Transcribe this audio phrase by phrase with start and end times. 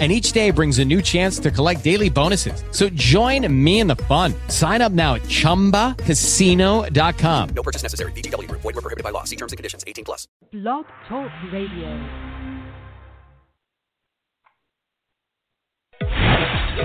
[0.00, 2.64] and each day brings a new chance to collect daily bonuses.
[2.72, 4.34] So join me in the fun.
[4.48, 7.48] Sign up now at ChumbaCasino.com.
[7.54, 8.10] No purchase necessary.
[8.12, 8.50] VGW.
[8.50, 9.22] Void were prohibited by law.
[9.22, 9.84] See terms and conditions.
[9.86, 10.26] 18 plus.
[10.52, 12.34] Blog Talk Radio.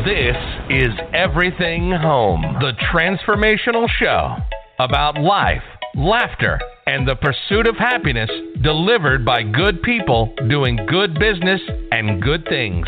[0.06, 0.38] This
[0.70, 4.36] is Everything Home, the transformational show
[4.80, 5.64] about life,
[5.96, 8.32] laughter, and the pursuit of happiness
[8.64, 12.88] delivered by good people doing good business and good things.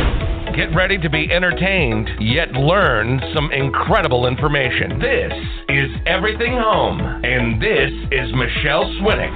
[0.55, 4.99] Get ready to be entertained, yet learn some incredible information.
[4.99, 5.31] This
[5.69, 9.31] is Everything Home, and this is Michele Swinick.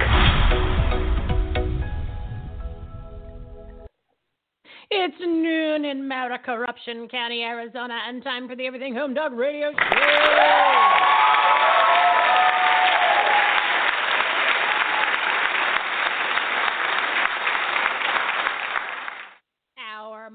[4.90, 9.72] It's noon in Mara Corruption County, Arizona, and time for the Everything Home Dog Radio
[9.72, 9.96] Show.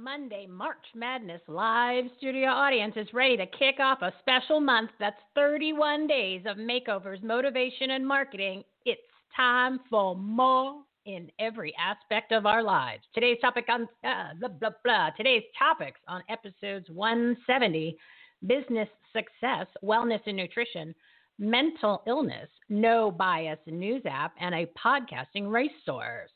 [0.04, 5.22] Monday March Madness live studio audience is ready to kick off a special month that's
[5.36, 8.64] 31 days of makeovers, motivation, and marketing.
[8.84, 9.02] It's
[9.36, 13.04] time for more in every aspect of our lives.
[13.14, 15.10] Today's topic on uh, blah blah blah.
[15.16, 17.96] Today's topics on episodes 170:
[18.48, 20.96] business success, wellness and nutrition,
[21.38, 26.32] mental illness, no bias news app, and a podcasting resource.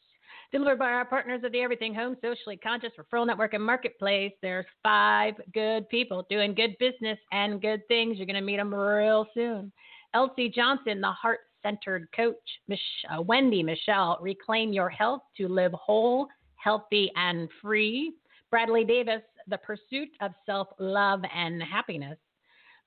[0.56, 4.32] Delivered by our partners at the Everything Home Socially Conscious Referral Network and Marketplace.
[4.42, 8.16] There's five good people doing good business and good things.
[8.16, 9.70] You're going to meet them real soon.
[10.14, 12.38] Elsie Johnson, the Heart centered coach,
[12.70, 12.80] Mich-
[13.12, 18.14] uh, Wendi Michelle, Reclaim Your Health to Live Whole, Healthy, and Free.
[18.50, 22.18] Bradley Davis, The Pursuit of Self Love and Happiness.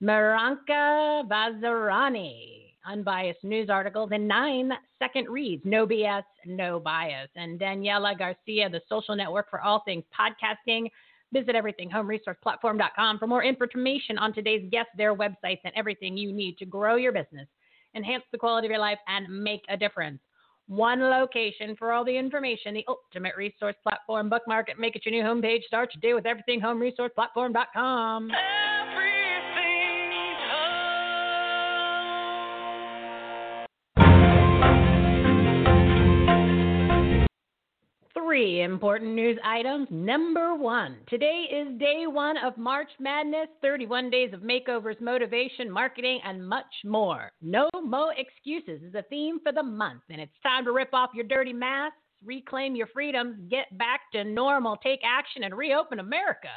[0.02, 7.28] Priyanka Vazirani, unbiased news articles and nine second reads, no BS, no bias.
[7.36, 10.88] And Daniela Garcia, the social network for all things podcasting.
[11.32, 16.64] Visit everythinghomeresourceplatform.com for more information on today's guests, their websites, and everything you need to
[16.64, 17.46] grow your business
[17.94, 20.18] enhance the quality of your life, and make a difference.
[20.66, 24.28] One location for all the information, the ultimate resource platform.
[24.28, 25.62] Bookmark it, make it your new homepage.
[25.64, 28.30] Start your day with everythinghomeresourceplatform.com.
[38.28, 39.88] Three important news items.
[39.90, 46.20] Number one, today is day one of March Madness 31 days of makeovers, motivation, marketing,
[46.26, 47.30] and much more.
[47.40, 51.08] No Mo Excuses is a theme for the month, and it's time to rip off
[51.14, 56.50] your dirty masks, reclaim your freedoms, get back to normal, take action, and reopen America.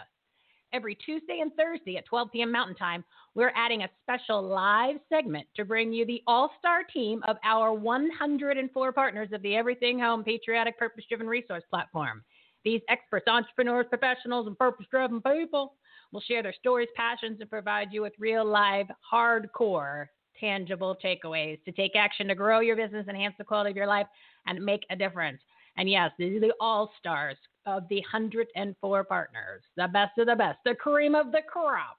[0.74, 2.50] Every Tuesday and Thursday at 12 p.m.
[2.50, 3.04] Mountain Time,
[3.36, 7.74] we're adding a special live segment to bring you the all star team of our
[7.74, 12.24] 104 partners of the Everything Home Patriotic Purpose Driven Resource Platform.
[12.64, 15.74] These experts, entrepreneurs, professionals, and purpose driven people
[16.14, 20.06] will share their stories, passions, and provide you with real live, hardcore,
[20.40, 24.08] tangible takeaways to take action to grow your business, enhance the quality of your life,
[24.48, 25.42] and make a difference.
[25.78, 30.36] And yes, these are the all stars of the 104 partners, the best of the
[30.36, 31.98] best, the cream of the crop.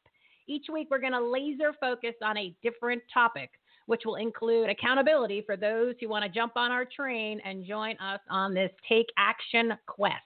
[0.48, 3.50] Each week, we're going to laser focus on a different topic,
[3.86, 7.96] which will include accountability for those who want to jump on our train and join
[7.98, 10.16] us on this take action quest.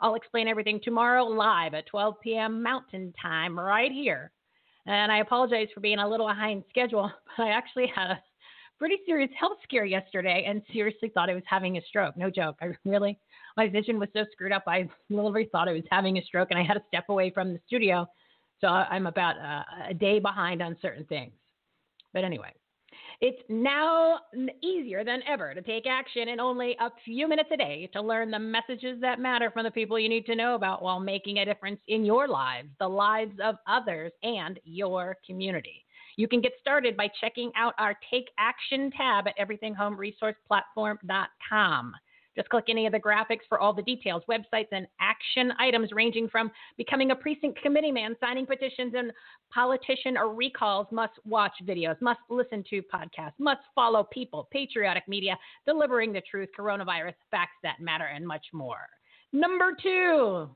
[0.00, 2.62] I'll explain everything tomorrow live at 12 p.m.
[2.62, 4.30] Mountain Time right here.
[4.86, 8.22] And I apologize for being a little behind schedule, but I actually had a
[8.80, 12.16] pretty serious health scare yesterday and seriously thought I was having a stroke.
[12.16, 12.56] No joke.
[12.62, 13.18] I really,
[13.56, 14.64] my vision was so screwed up.
[14.66, 17.52] I literally thought I was having a stroke and I had to step away from
[17.52, 18.06] the studio.
[18.60, 21.32] So I'm about a, a day behind on certain things.
[22.12, 22.52] But anyway,
[23.20, 24.18] it's now
[24.62, 28.30] easier than ever to take action in only a few minutes a day to learn
[28.30, 31.44] the messages that matter from the people you need to know about while making a
[31.44, 35.84] difference in your lives, the lives of others, and your community.
[36.20, 41.94] You can get started by checking out our Take Action tab at everythinghomeresourceplatform.com.
[42.36, 46.28] Just click any of the graphics for all the details, websites, and action items ranging
[46.28, 49.12] from becoming a precinct committee man, signing petitions, and
[49.50, 55.38] politician or recalls, must watch videos, must listen to podcasts, must follow people, patriotic media,
[55.64, 58.90] delivering the truth, coronavirus, facts that matter, and much more.
[59.32, 60.50] Number two,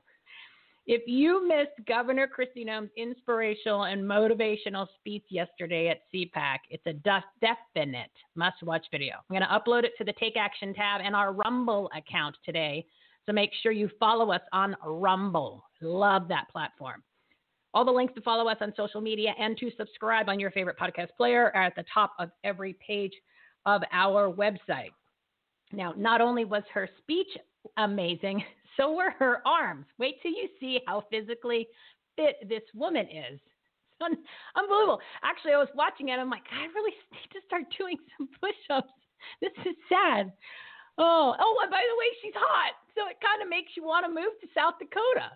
[0.87, 6.93] if you missed Governor Kristi Noem's inspirational and motivational speech yesterday at CPAC, it's a
[6.93, 9.15] definite must watch video.
[9.15, 12.85] I'm going to upload it to the Take Action tab and our Rumble account today.
[13.25, 15.63] So make sure you follow us on Rumble.
[15.81, 17.01] Love that platform.
[17.73, 20.77] All the links to follow us on social media and to subscribe on your favorite
[20.77, 23.13] podcast player are at the top of every page
[23.65, 24.91] of our website.
[25.73, 27.27] Now, not only was her speech
[27.77, 28.43] amazing,
[28.77, 29.85] so were her arms.
[29.97, 31.67] Wait till you see how physically
[32.15, 33.39] fit this woman is.
[34.55, 34.99] Unbelievable.
[35.23, 36.19] Actually, I was watching it.
[36.19, 38.91] I'm like, I really need to start doing some push-ups.
[39.41, 40.31] This is sad.
[40.97, 44.05] Oh, oh, and by the way, she's hot, so it kind of makes you want
[44.05, 45.31] to move to South Dakota.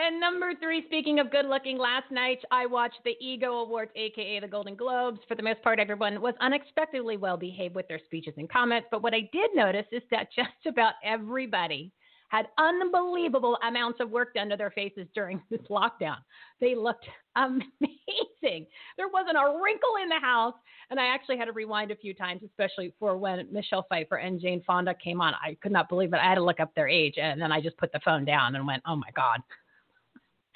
[0.07, 4.39] and number three, speaking of good looking, last night I watched the Ego Awards, aka
[4.39, 5.19] the Golden Globes.
[5.27, 8.88] For the most part, everyone was unexpectedly well behaved with their speeches and comments.
[8.89, 11.92] But what I did notice is that just about everybody
[12.30, 16.18] had unbelievable amounts of work done to their faces during this lockdown.
[16.62, 17.06] They looked
[17.36, 18.65] amazing.
[18.95, 20.56] There wasn't a wrinkle in the house.
[20.89, 24.39] And I actually had to rewind a few times, especially for when Michelle Pfeiffer and
[24.39, 25.33] Jane Fonda came on.
[25.33, 26.19] I could not believe it.
[26.24, 27.15] I had to look up their age.
[27.18, 29.42] And then I just put the phone down and went, oh my God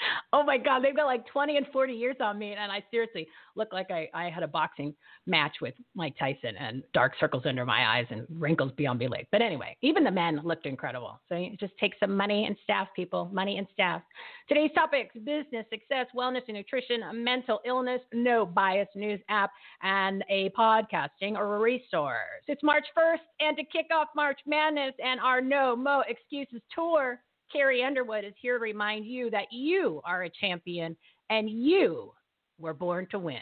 [0.33, 2.53] oh my God, they've got like 20 and 40 years on me.
[2.53, 4.93] And I seriously look like I, I had a boxing
[5.25, 9.25] match with Mike Tyson and dark circles under my eyes and wrinkles beyond belief.
[9.31, 11.19] But anyway, even the men looked incredible.
[11.29, 14.01] So it just takes some money and staff, people, money and staff.
[14.47, 19.51] Today's topics business, success, wellness and nutrition, mental illness, no bias news app,
[19.81, 22.43] and a podcasting or a resource.
[22.47, 27.19] It's March 1st, and to kick off March Madness and our No Mo Excuses tour.
[27.51, 30.95] Carrie Underwood is here to remind you that you are a champion
[31.29, 32.11] and you
[32.59, 33.37] were born to win.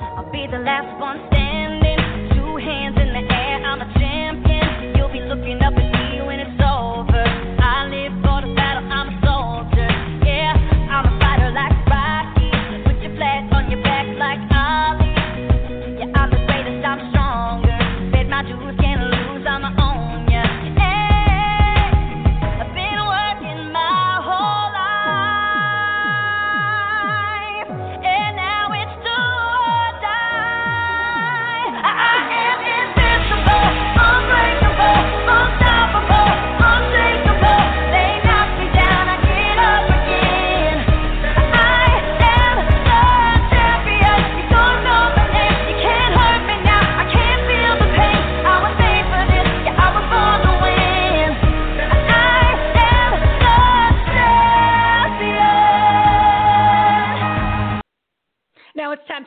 [0.00, 3.48] I'll be the last one standing, two hands in the air.
[3.64, 4.96] I'm a champion.
[4.96, 5.87] You'll be looking up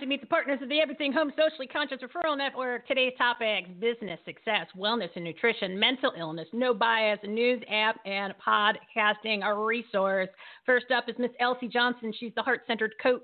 [0.01, 2.88] to meet the partners of the Everything Home Socially Conscious Referral Network.
[2.88, 9.45] Today's topics business, success, wellness and nutrition, mental illness, no bias, news app, and podcasting
[9.45, 10.27] a resource.
[10.65, 12.12] First up is Miss Elsie Johnson.
[12.19, 13.21] She's the heart centered coach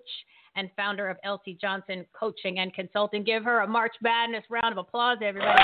[0.55, 3.23] and founder of Elsie Johnson Coaching and Consulting.
[3.23, 5.59] Give her a March Madness round of applause, everybody.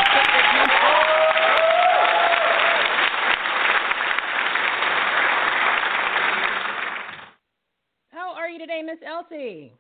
[8.10, 9.74] How are you today, Miss Elsie?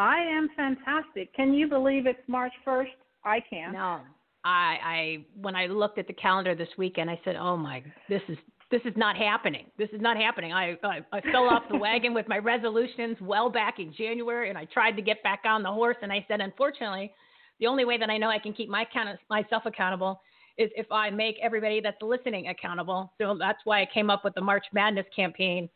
[0.00, 1.34] I am fantastic.
[1.34, 2.86] Can you believe it's March 1st?
[3.22, 3.74] I can.
[3.74, 4.00] No,
[4.44, 8.22] I, I when I looked at the calendar this weekend, I said, "Oh my, this
[8.28, 8.38] is
[8.70, 9.66] this is not happening.
[9.76, 13.50] This is not happening." I I, I fell off the wagon with my resolutions well
[13.50, 15.98] back in January, and I tried to get back on the horse.
[16.00, 17.12] And I said, unfortunately,
[17.58, 20.22] the only way that I know I can keep my count, myself accountable
[20.56, 23.12] is if I make everybody that's listening accountable.
[23.18, 25.68] So that's why I came up with the March Madness campaign.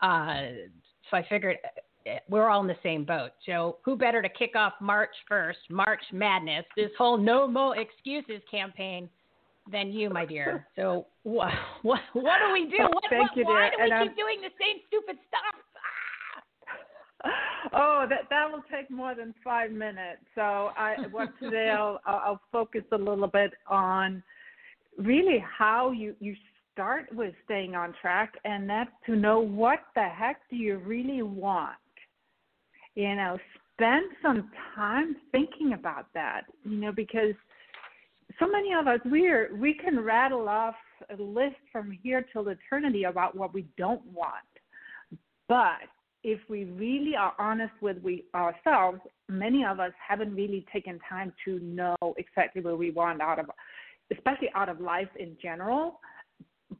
[0.00, 0.42] Uh,
[1.10, 1.56] so I figured
[2.28, 3.30] we're all in the same boat.
[3.44, 8.42] So who better to kick off March 1st, March Madness, this whole No more Excuses
[8.50, 9.08] campaign
[9.70, 10.66] than you, my dear.
[10.76, 12.84] So what what what do we do?
[12.84, 13.88] What, Thank what, you, why dear.
[13.88, 15.62] do we And keep doing the same stupid stuff?
[17.24, 17.30] Ah!
[17.72, 20.20] Oh, that that will take more than five minutes.
[20.34, 24.22] So I, what today I'll I'll I'll focus a little bit on
[24.98, 26.36] really how you you
[26.72, 31.22] start with staying on track, and that's to know what the heck do you really
[31.22, 31.74] want.
[32.96, 33.38] You know,
[33.74, 36.42] spend some time thinking about that.
[36.64, 37.34] You know, because
[38.40, 40.74] so many of us we're we can rattle off
[41.16, 44.34] a list from here till eternity about what we don't want.
[45.48, 45.82] But
[46.24, 48.98] if we really are honest with we ourselves,
[49.28, 53.46] many of us haven't really taken time to know exactly what we want out of,
[54.10, 56.00] especially out of life in general.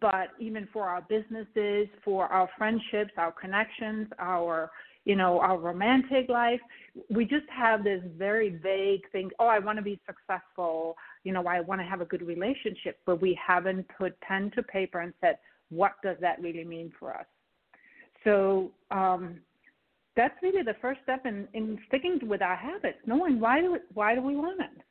[0.01, 4.71] But even for our businesses, for our friendships, our connections, our
[5.07, 6.61] you know our romantic life,
[7.09, 9.31] we just have this very vague thing.
[9.39, 10.97] Oh, I want to be successful.
[11.25, 14.63] You know, I want to have a good relationship, but we haven't put pen to
[14.63, 15.39] paper and said,
[15.71, 17.27] what does that really mean for us?
[18.25, 19.41] So um,
[20.17, 24.15] that's really the first step in, in sticking with our habits, knowing why do why
[24.15, 24.83] do we want it.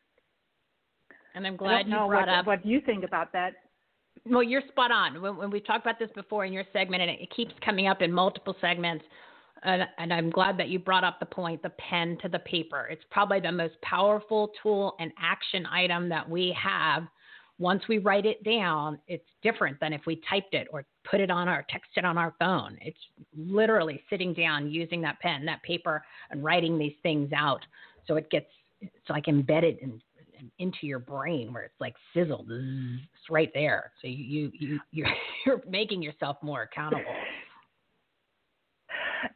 [1.33, 2.47] And I'm glad you brought what, up.
[2.47, 3.53] what you think about that.
[4.25, 5.21] Well, you're spot on.
[5.21, 7.87] When, when we've talked about this before in your segment, and it, it keeps coming
[7.87, 9.03] up in multiple segments,
[9.65, 12.87] and, and I'm glad that you brought up the point the pen to the paper.
[12.89, 17.03] It's probably the most powerful tool and action item that we have.
[17.57, 21.31] Once we write it down, it's different than if we typed it or put it
[21.31, 22.77] on our text it on our phone.
[22.81, 22.99] It's
[23.35, 27.61] literally sitting down, using that pen, that paper, and writing these things out.
[28.07, 28.47] So it gets
[28.81, 30.01] it's like embedded in,
[30.37, 32.51] in- into your brain where it's like sizzled.
[32.51, 33.91] It's right there.
[34.01, 35.07] So you you you you're,
[35.45, 37.03] you're making yourself more accountable.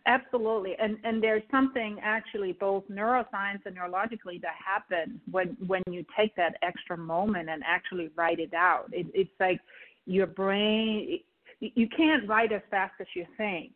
[0.05, 6.05] Absolutely, and and there's something actually both neuroscience and neurologically that happen when when you
[6.17, 8.85] take that extra moment and actually write it out.
[8.91, 9.59] It, it's like
[10.05, 11.19] your brain.
[11.59, 13.73] You can't write as fast as you think.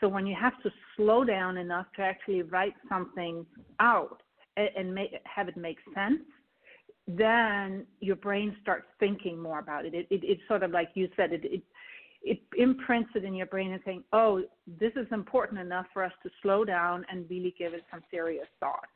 [0.00, 3.46] So when you have to slow down enough to actually write something
[3.80, 4.22] out
[4.56, 6.20] and, and make have it make sense,
[7.06, 9.94] then your brain starts thinking more about it.
[9.94, 11.32] It, it it's sort of like you said.
[11.32, 11.62] It, it
[12.24, 16.12] it imprints it in your brain and saying, "Oh, this is important enough for us
[16.22, 18.88] to slow down and really give it some serious thought."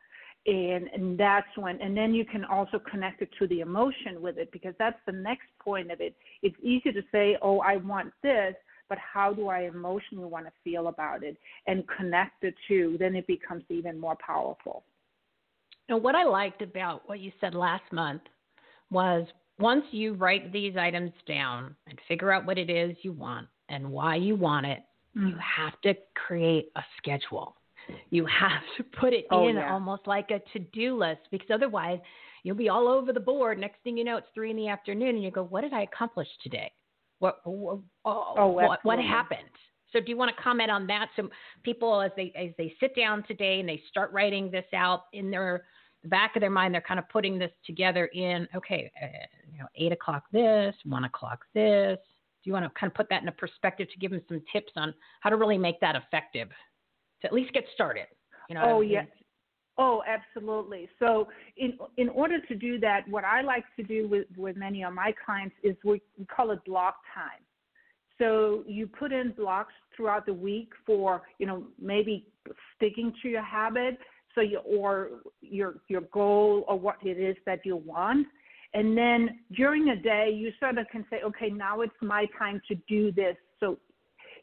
[0.47, 4.39] And and that's when, and then you can also connect it to the emotion with
[4.39, 6.17] it because that's the next point of it.
[6.43, 8.55] It's easy to say, "Oh, I want this,"
[8.89, 12.97] but how do I emotionally want to feel about it and connect the two?
[12.99, 14.85] Then it becomes even more powerful.
[15.91, 18.23] And what I liked about what you said last month
[18.91, 19.27] was
[19.59, 23.91] once you write these items down and figure out what it is you want and
[23.91, 24.81] why you want it,
[25.15, 25.29] hmm.
[25.29, 27.57] you have to create a schedule.
[28.11, 29.73] You have to put it Oh, in yeah.
[29.73, 31.99] almost like a to do list because otherwise
[32.43, 33.59] you'll be all over the board.
[33.59, 35.83] Next thing you know, it's three in the afternoon and you go, What did I
[35.83, 36.71] accomplish today?
[37.19, 39.41] What, what, oh, Oh, what, what happened?
[39.93, 41.09] So do you want to comment on that?
[41.17, 41.31] So
[41.63, 45.31] people as they as they sit down today and they start writing this out in
[45.31, 45.65] their
[46.03, 49.07] the back of their mind, they're kind of putting this together in okay, uh,
[49.53, 51.99] you know, eight o'clock this, one o'clock this.
[52.45, 54.43] Do you want to kind of put that in a perspective to give them some
[54.53, 56.49] tips on how to really make that effective
[57.21, 58.07] to at least get started?
[58.49, 58.63] You know.
[58.65, 59.03] Oh mean, yeah.
[59.77, 60.89] Oh, absolutely.
[60.99, 64.83] So in in order to do that, what I like to do with, with many
[64.83, 67.43] of my clients is we, we call it block time.
[68.19, 72.27] So you put in blocks throughout the week for, you know, maybe
[72.75, 73.99] sticking to your habit,
[74.39, 75.09] so you or
[75.41, 78.27] your your goal or what it is that you want.
[78.75, 82.61] And then during the day you sort of can say, okay, now it's my time
[82.69, 83.37] to do this.
[83.59, 83.79] So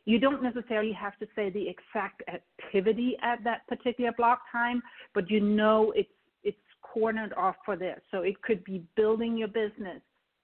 [0.04, 4.82] you don't necessarily have to say the exact activity at that particular block time,
[5.14, 6.10] but you know it's
[6.44, 8.00] it's cornered off for this.
[8.12, 10.02] So it could be building your business,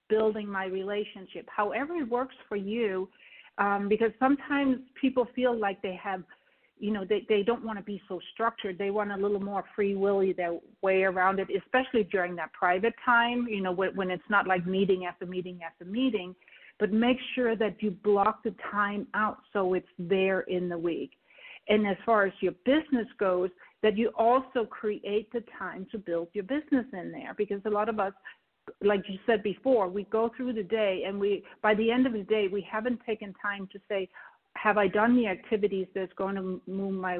[0.08, 3.08] building my relationship, however it works for you,
[3.58, 6.22] um, because sometimes people feel like they have,
[6.82, 8.76] you know, they they don't want to be so structured.
[8.76, 12.94] They want a little more free willy their way around it, especially during that private
[13.04, 13.46] time.
[13.48, 16.34] You know, when, when it's not like meeting after meeting after meeting
[16.82, 21.12] but make sure that you block the time out so it's there in the week.
[21.68, 23.50] And as far as your business goes,
[23.84, 27.88] that you also create the time to build your business in there because a lot
[27.88, 28.12] of us
[28.80, 32.12] like you said before, we go through the day and we by the end of
[32.12, 34.08] the day we haven't taken time to say
[34.56, 37.18] have I done the activities that's going to move my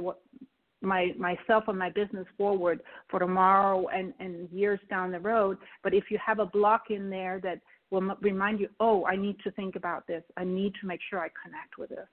[0.80, 5.58] my myself and my business forward for tomorrow and and years down the road?
[5.82, 7.60] But if you have a block in there that
[7.90, 10.22] will remind you oh i need to think about this.
[10.36, 12.08] I need to make sure i connect with this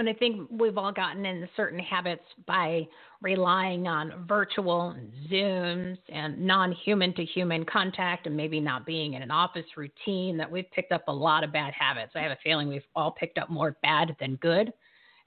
[0.00, 2.88] And I think we've all gotten in certain habits by
[3.20, 4.96] relying on virtual
[5.30, 10.38] Zooms and non human to human contact and maybe not being in an office routine
[10.38, 12.12] that we've picked up a lot of bad habits.
[12.14, 14.72] I have a feeling we've all picked up more bad than good.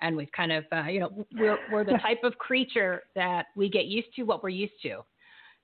[0.01, 3.70] And we've kind of, uh, you know, we're, we're the type of creature that we
[3.70, 5.01] get used to what we're used to.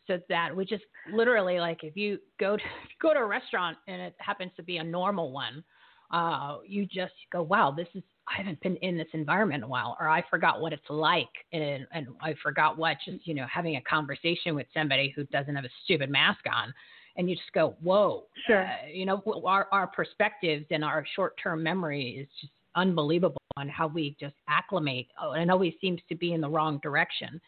[0.06, 2.63] So that we just literally like if you go to
[3.01, 5.63] go to a restaurant and it happens to be a normal one,
[6.12, 9.68] uh, you just go, wow, this is I haven't been in this environment in a
[9.68, 13.46] while, or I forgot what it's like, and and I forgot what just you know
[13.51, 16.74] having a conversation with somebody who doesn't have a stupid mask on,
[17.18, 18.66] and you just go, whoa, Sure.
[18.66, 23.68] uh, you know, our our perspectives and our short term memory is just unbelievable on
[23.68, 25.08] how we just acclimate.
[25.22, 27.42] Oh, and always seems to be in the wrong direction.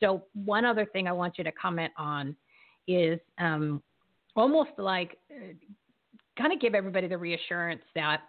[0.00, 2.36] So one other thing I want you to comment on
[2.86, 3.82] is um,
[4.36, 5.54] almost like uh,
[6.38, 8.20] kind of give everybody the reassurance that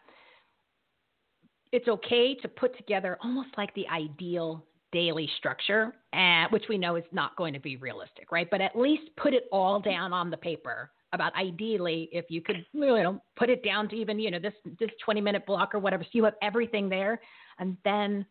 [1.72, 6.96] it's okay to put together almost like the ideal daily structure, uh, which we know
[6.96, 8.50] is not going to be realistic, right?
[8.50, 12.64] But at least put it all down on the paper about ideally if you could
[12.72, 15.80] you know put it down to even you know this this 20 minute block or
[15.80, 17.20] whatever so you have everything there
[17.58, 18.26] and then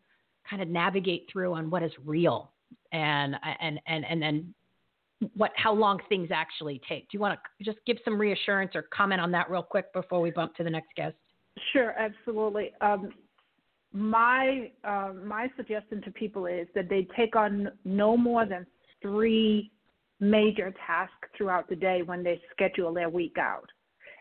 [0.49, 2.53] kind of navigate through on what is real
[2.93, 4.53] and and and and then
[5.35, 8.83] what how long things actually take do you want to just give some reassurance or
[8.93, 11.15] comment on that real quick before we bump to the next guest
[11.73, 12.71] Sure, absolutely.
[12.81, 13.11] Um,
[13.91, 18.65] my uh, my suggestion to people is that they take on no more than
[19.01, 19.71] three
[20.19, 23.67] major tasks throughout the day when they schedule their week out,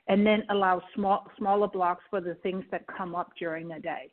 [0.08, 4.10] and then allow small smaller blocks for the things that come up during the day.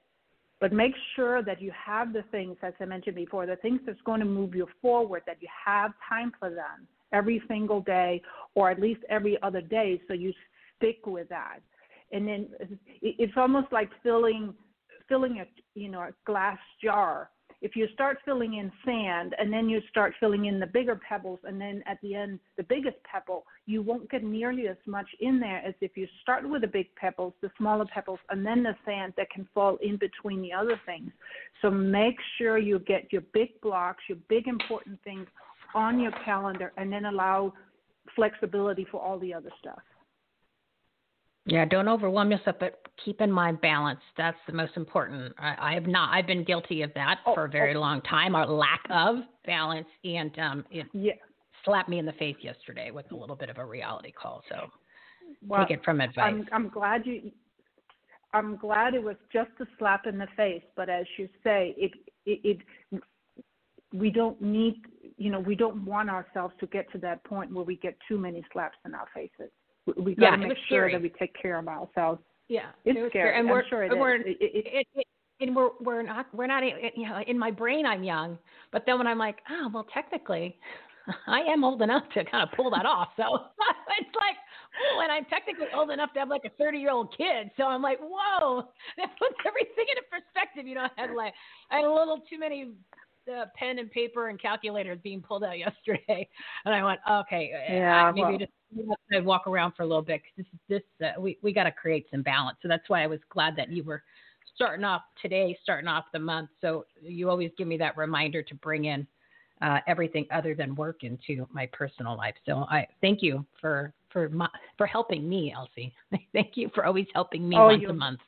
[0.61, 3.99] But make sure that you have the things, as I mentioned before, the things that's
[4.05, 8.21] going to move you forward, that you have time for them every single day
[8.55, 10.33] or at least every other day so you
[10.77, 11.59] stick with that.
[12.11, 12.47] And then
[13.01, 14.53] it's almost like filling
[15.07, 15.45] filling a
[15.79, 17.29] you know a glass jar.
[17.61, 21.39] If you start filling in sand and then you start filling in the bigger pebbles
[21.43, 25.39] and then at the end the biggest pebble, you won't get nearly as much in
[25.39, 28.75] there as if you start with the big pebbles, the smaller pebbles, and then the
[28.85, 31.11] sand that can fall in between the other things.
[31.61, 35.27] So make sure you get your big blocks, your big important things
[35.73, 37.53] on your calendar and then allow
[38.15, 39.79] flexibility for all the other stuff.
[41.45, 43.99] Yeah, don't overwhelm yourself, but keep in mind balance.
[44.17, 45.33] That's the most important.
[45.37, 46.11] I, I have not.
[46.11, 48.35] I've been guilty of that Oh, for a very long time.
[48.35, 51.13] Our lack of balance, and um, it Yeah.
[51.63, 54.43] slapped me in the face yesterday with a little bit of a reality call.
[54.49, 54.71] So
[55.47, 56.25] Well, take it from advice.
[56.25, 57.31] I'm I'm glad you
[58.33, 61.91] I'm glad it was just a slap in the face, but as you say, it
[62.25, 62.57] it,
[62.91, 63.01] it
[63.93, 64.81] we don't need
[65.17, 68.17] you know, we don't want ourselves to get to that point where we get too
[68.17, 69.51] many slaps in our faces.
[69.97, 70.91] We, got Yeah, to make sure scary.
[70.93, 72.21] that we take care of ourselves.
[72.47, 73.37] yeah, It's it was scary.
[73.37, 74.23] and I'm we're sure it and we're is.
[74.25, 75.07] It- it- it, it,
[75.41, 78.37] and we're we're not we're not you know in my brain I'm young,
[78.71, 80.57] but then when I'm like oh well technically
[81.27, 83.09] I am old enough to kind of pull that off.
[83.17, 83.23] So
[83.99, 84.37] it's like
[84.95, 87.51] oh, and I'm technically old enough to have like a 30 year old kid.
[87.57, 90.65] So I'm like whoa that puts everything into perspective.
[90.67, 91.33] You know I had like
[91.69, 92.71] I had a little too many.
[93.27, 96.29] Uh, pen and paper and calculators being pulled out yesterday,
[96.63, 98.51] and I went, okay, uh, Yeah, maybe well- just
[99.13, 101.71] I'd walk around for a little bit 'cause this this uh, we we got to
[101.71, 102.57] create some balance.
[102.61, 104.03] So that's why I was glad that you were
[104.55, 106.49] starting off today, starting off the month.
[106.61, 109.05] So you always give me that reminder to bring in
[109.61, 112.35] uh, everything other than work into my personal life.
[112.45, 115.93] So I thank you for for my, for helping me, Elsie.
[116.33, 118.21] thank you for always helping me Oh, once a month.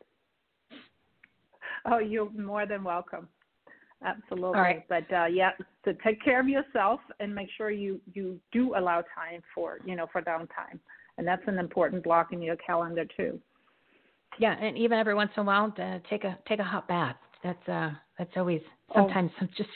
[1.86, 3.30] Oh, you're more than welcome.
[4.06, 4.60] Absolutely.
[4.60, 4.86] Right.
[4.88, 5.52] But uh, yeah,
[5.84, 9.96] so take care of yourself and make sure you you do allow time for you
[9.96, 10.80] know for downtime,
[11.18, 13.40] and that's an important block in your calendar too.
[14.40, 17.16] Yeah, and even every once in a while, uh, take a take a hot bath.
[17.44, 19.02] That's uh that's always Oh.
[19.02, 19.70] sometimes I'm just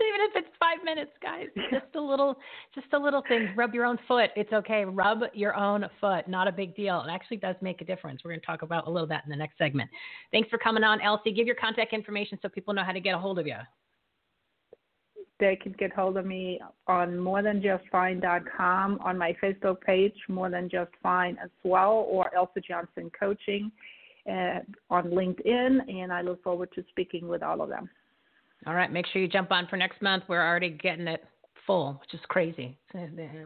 [0.00, 0.49] even if it's
[0.84, 1.46] minutes, guys.
[1.70, 2.36] Just a little
[2.74, 3.48] just a little thing.
[3.56, 4.30] Rub your own foot.
[4.36, 4.84] It's okay.
[4.84, 6.28] Rub your own foot.
[6.28, 7.02] Not a big deal.
[7.06, 8.22] It actually does make a difference.
[8.24, 9.90] We're going to talk about a little of that in the next segment.
[10.32, 11.32] Thanks for coming on, Elsie.
[11.32, 13.56] Give your contact information so people know how to get a hold of you.
[15.40, 20.90] They can get hold of me on morethanjustfine.com, on my Facebook page, More Than Just
[21.02, 23.72] Fine as well, or Elsa Johnson Coaching
[24.28, 27.88] uh, on LinkedIn, and I look forward to speaking with all of them.
[28.66, 30.24] All right, make sure you jump on for next month.
[30.28, 31.24] We're already getting it
[31.66, 32.78] full, which is crazy.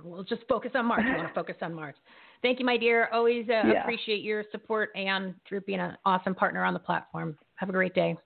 [0.05, 1.03] We'll just focus on March.
[1.05, 1.97] I want to focus on March.
[2.43, 3.09] Thank you, my dear.
[3.13, 3.83] Always uh, Yeah.
[3.83, 7.39] appreciate your support and for being an awesome partner on the platform.
[7.57, 8.17] Have a great day.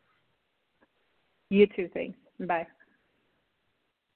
[1.50, 1.88] You too.
[1.94, 2.18] Thanks.
[2.40, 2.66] Bye.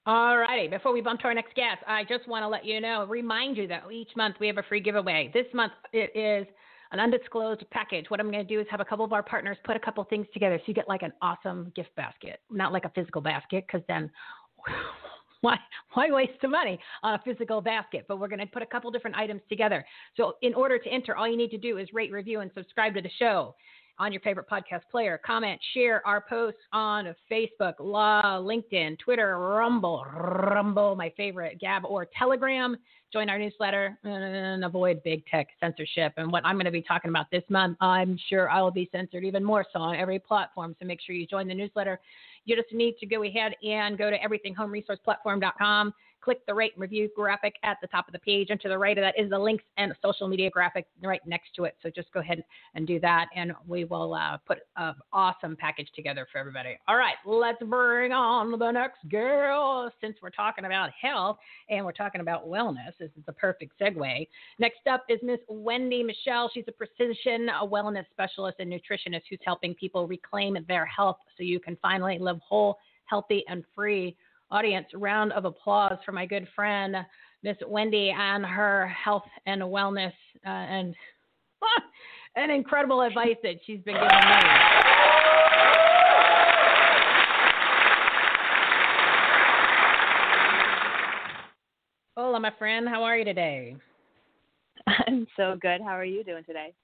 [0.04, 0.66] All righty.
[0.68, 3.56] Before we bump to our next guest, I just want to let you know, remind
[3.56, 5.30] you that each month we have a free giveaway.
[5.32, 6.46] This month it is
[6.92, 8.07] an undisclosed package.
[8.09, 10.05] What I'm going to do is have a couple of our partners put a couple
[10.05, 13.64] things together so you get like an awesome gift basket, not like a physical basket,
[13.66, 14.11] because then
[15.40, 15.57] why
[15.94, 18.05] why waste the money on a physical basket?
[18.07, 19.85] But we're going to put a couple different items together.
[20.16, 22.94] So in order to enter, all you need to do is rate, review, and subscribe
[22.94, 23.55] to the show
[23.98, 25.20] on your favorite podcast player.
[25.24, 32.07] Comment, share our posts on Facebook, La, LinkedIn, Twitter, Rumble, Rumble, my favorite, Gab, or
[32.18, 32.76] Telegram.
[33.12, 36.14] Join our newsletter and avoid big tech censorship.
[36.16, 38.88] And what I'm going to be talking about this month, I'm sure I will be
[38.90, 40.74] censored even more so on every platform.
[40.81, 42.00] So make sure you join the newsletter.
[42.46, 45.92] You just need to go ahead and go to everythinghomeresourceplatform.com.
[46.22, 48.48] click the rate and review graphic at the top of the page.
[48.50, 51.54] And to the right of that is the links and social media graphic right next
[51.56, 51.76] to it.
[51.82, 52.42] So just go ahead
[52.74, 56.78] and do that, and we will uh, put an awesome package together for everybody.
[56.88, 59.90] All right, let's bring on the next girl.
[60.00, 64.28] Since we're talking about health and we're talking about wellness, this is the perfect segue.
[64.58, 66.50] Next up is Miss Wendi Michelle.
[66.52, 71.42] She's a precision a wellness specialist and nutritionist who's helping people reclaim their health so
[71.42, 74.16] you can finally live whole, healthy, and free.
[74.52, 76.94] Audience, round of applause for my good friend,
[77.42, 80.12] Miss Wendi, and her health and wellness
[80.46, 80.94] uh, and
[82.36, 84.12] and incredible advice that she's been giving me.
[92.14, 92.86] Hola, my friend.
[92.86, 93.74] How are you today?
[94.86, 95.80] I'm so good.
[95.80, 96.74] How are you doing today?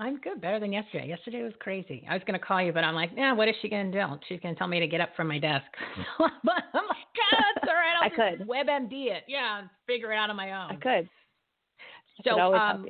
[0.00, 1.08] I'm good, better than yesterday.
[1.08, 2.06] Yesterday was crazy.
[2.08, 3.98] I was going to call you, but I'm like, yeah, what is she going to
[3.98, 4.06] do?
[4.28, 5.66] She's going to tell me to get up from my desk.
[6.18, 6.87] but I'm
[7.30, 7.94] God, that's all right.
[8.00, 8.48] I'll I just could.
[8.48, 9.24] WebMD it.
[9.28, 10.72] Yeah, figure it out on my own.
[10.72, 11.08] I could.
[11.08, 12.86] I So, could um.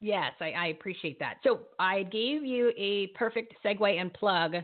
[0.00, 1.36] Yes, I, I appreciate that.
[1.44, 4.56] So I gave you a perfect segue and plug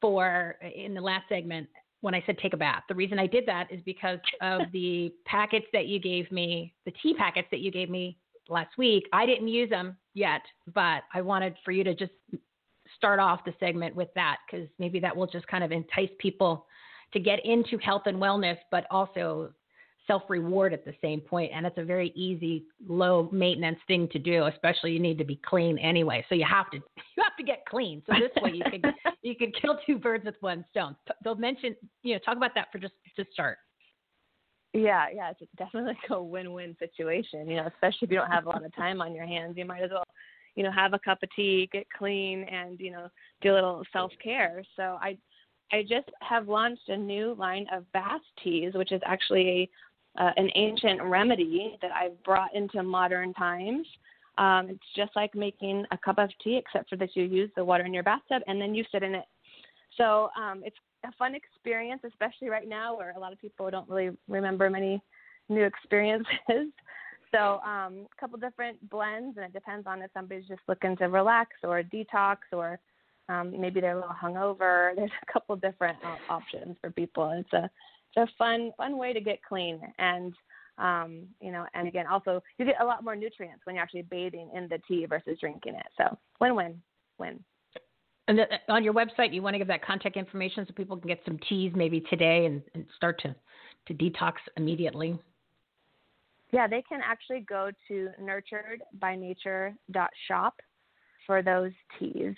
[0.00, 1.68] for in the last segment
[2.00, 2.84] when I said take a bath.
[2.88, 6.92] The reason I did that is because of the packets that you gave me, the
[7.02, 8.16] tea packets that you gave me
[8.48, 9.04] last week.
[9.12, 10.40] I didn't use them yet,
[10.74, 12.12] but I wanted for you to just
[12.96, 16.66] start off the segment with that because maybe that will just kind of entice people
[17.12, 19.52] to get into health and wellness, but also
[20.06, 21.52] self reward at the same point.
[21.54, 25.40] And it's a very easy, low maintenance thing to do, especially you need to be
[25.44, 26.24] clean anyway.
[26.28, 26.76] So you have to
[27.16, 28.02] you have to get clean.
[28.06, 30.96] So this way you can you can kill two birds with one stone.
[31.24, 33.58] They'll mention you know talk about that for just to start.
[34.72, 37.48] Yeah, yeah, it's definitely like a win-win situation.
[37.48, 39.64] You know, especially if you don't have a lot of time on your hands, you
[39.64, 40.04] might as well,
[40.54, 43.08] you know, have a cup of tea, get clean, and you know,
[43.40, 44.62] do a little self-care.
[44.76, 45.16] So I,
[45.72, 49.70] I just have launched a new line of bath teas, which is actually
[50.16, 53.86] a, uh, an ancient remedy that I've brought into modern times.
[54.38, 57.64] Um, it's just like making a cup of tea, except for that you use the
[57.64, 59.24] water in your bathtub and then you sit in it.
[59.96, 63.88] So um, it's a fun experience, especially right now where a lot of people don't
[63.88, 65.02] really remember many
[65.48, 66.26] new experiences.
[67.32, 71.06] So um, a couple different blends, and it depends on if somebody's just looking to
[71.06, 72.78] relax or detox, or
[73.28, 74.90] um, maybe they're a little hungover.
[74.96, 77.30] There's a couple different uh, options for people.
[77.30, 77.70] It's a
[78.14, 80.32] it's a fun fun way to get clean, and
[80.78, 84.02] um, you know, and again, also you get a lot more nutrients when you're actually
[84.02, 85.86] bathing in the tea versus drinking it.
[85.96, 86.80] So win-win,
[87.18, 87.42] win.
[88.28, 91.06] And the, on your website, you want to give that contact information so people can
[91.06, 93.36] get some teas maybe today and, and start to
[93.86, 95.16] to detox immediately.
[96.52, 100.54] Yeah, they can actually go to nurturedbynature.shop
[101.26, 102.34] for those teas.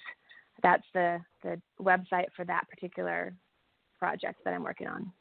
[0.62, 3.35] That's the, the website for that particular
[3.99, 5.12] project that I'm working on.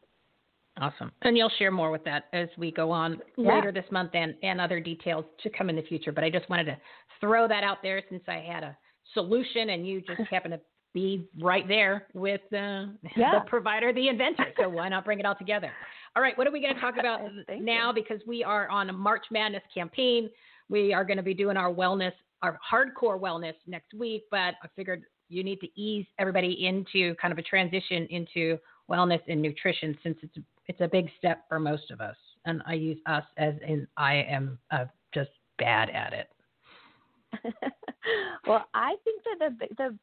[0.79, 1.11] Awesome.
[1.23, 3.55] And you'll share more with that as we go on Yeah.
[3.55, 6.11] later this month and, and other details to come in the future.
[6.11, 6.77] But I just wanted to
[7.19, 8.77] throw that out there since I had a
[9.13, 10.59] solution and you just happen to
[10.93, 13.39] be right there with uh, Yeah.
[13.39, 14.47] the provider, the inventor.
[14.59, 15.71] So why not bring it all together?
[16.15, 17.21] All right, what are we going to talk about
[17.59, 17.89] now?
[17.89, 17.95] you.
[17.95, 20.29] Because we are on a March Madness campaign.
[20.69, 24.23] We are going to be doing our wellness, our hardcore wellness next week.
[24.29, 28.57] But I figured you need to ease everybody into kind of a transition into
[28.89, 30.37] wellness and nutrition since it's
[30.67, 32.17] it's a big step for most of us.
[32.45, 36.29] And I use us as in I am uh, just bad at it.
[38.47, 39.97] well, I think that the the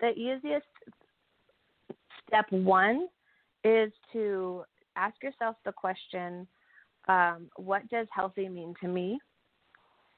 [0.00, 0.66] the easiest
[2.26, 3.08] step one
[3.64, 4.64] is to
[4.96, 6.46] ask yourself the question,
[7.08, 9.18] um, what does healthy mean to me?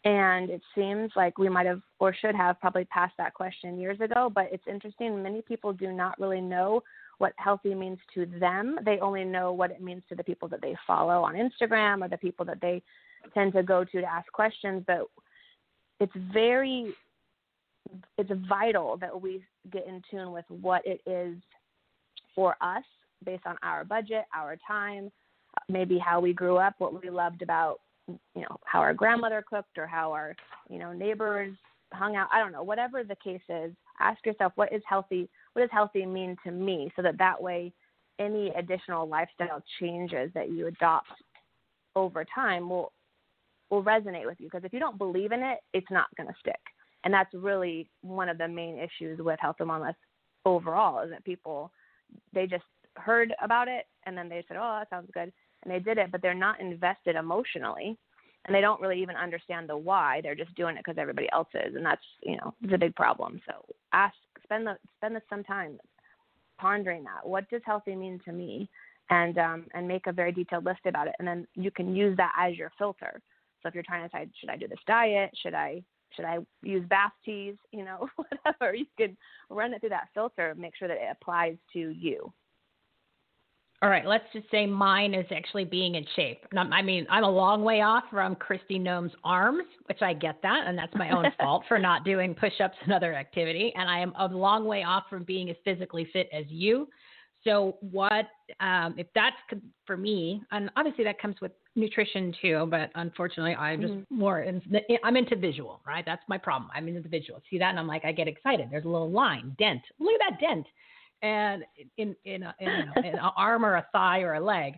[0.04, 4.00] And it seems like we might have or should have probably passed that question years
[4.00, 5.22] ago, but it's interesting.
[5.22, 6.82] Many people do not really know
[7.18, 8.78] what healthy means to them.
[8.84, 12.08] They only know what it means to the people that they follow on Instagram or
[12.08, 12.80] the people that they
[13.34, 14.84] tend to go to to ask questions.
[14.86, 15.06] But
[15.98, 16.94] it's very
[18.18, 21.36] it's vital that we get in tune with what it is
[22.34, 22.84] for us
[23.24, 25.10] based on our budget, our time,
[25.68, 29.78] maybe how we grew up, what we loved about you know how our grandmother cooked
[29.78, 30.34] or how our
[30.68, 31.54] you know neighbors
[31.92, 32.28] hung out.
[32.32, 33.72] I don't know, whatever the case is.
[34.00, 35.28] Ask yourself what is healthy.
[35.52, 37.72] What does healthy mean to me, so that that way,
[38.18, 41.08] any additional lifestyle changes that you adopt
[41.96, 42.92] over time will
[43.70, 44.46] will resonate with you.
[44.46, 46.60] Because if you don't believe in it, it's not going to stick.
[47.04, 49.94] And that's really one of the main issues with health and wellness
[50.44, 51.70] overall is that people
[52.32, 52.64] they just
[52.96, 56.10] heard about it and then they said, "Oh, that sounds good," and they did it,
[56.10, 57.96] but they're not invested emotionally,
[58.44, 60.20] and they don't really even understand the why.
[60.22, 62.94] They're just doing it because everybody else is, and that's you know it's a big
[62.94, 63.40] problem.
[63.46, 65.78] So ask, spend the spend the some time
[66.58, 67.26] pondering that.
[67.26, 68.68] What does healthy mean to me?
[69.10, 72.16] and um, and make a very detailed list about it, and then you can use
[72.16, 73.20] that as your filter.
[73.62, 75.30] So if you're trying to decide, should I do this diet?
[75.42, 75.82] Should I
[76.14, 77.56] should I use bath teas?
[77.72, 78.74] You know, whatever.
[78.74, 79.16] You can
[79.50, 82.32] run it through that filter, make sure that it applies to you.
[83.80, 86.44] All right, let's just say mine is actually being in shape.
[86.56, 90.64] I mean, I'm a long way off from Kristi Noem's arms, which I get that,
[90.66, 93.72] and that's my own fault for not doing push-ups and other activity.
[93.76, 96.88] And I am a long way off from being as physically fit as you.
[97.44, 98.26] So, what
[98.58, 99.36] um, if that's
[99.86, 100.42] for me?
[100.50, 102.66] And obviously, that comes with nutrition too.
[102.68, 104.40] But unfortunately, I'm just more.
[104.40, 104.60] In,
[105.04, 106.04] I'm into visual, right?
[106.04, 106.68] That's my problem.
[106.74, 107.40] I'm into the visual.
[107.48, 108.70] See that, and I'm like, I get excited.
[108.72, 109.82] There's a little line, dent.
[110.00, 110.66] Look at that dent
[111.22, 111.64] and
[111.96, 114.74] in in, a, in, know, in an arm or a thigh or a leg.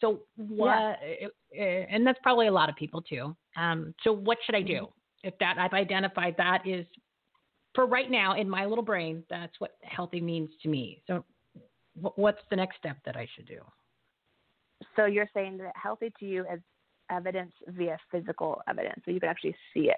[0.00, 0.68] So what?
[0.68, 3.36] uh, And that's probably a lot of people too.
[3.56, 4.88] Um, so what should I do
[5.24, 6.86] if that I've identified that is
[7.74, 9.24] for right now in my little brain?
[9.28, 11.02] That's what healthy means to me.
[11.06, 11.24] So
[12.00, 13.60] wh- what's the next step that I should do?
[14.94, 16.60] So you're saying that healthy to you is
[17.10, 19.96] evidence via physical evidence, so you can actually see it.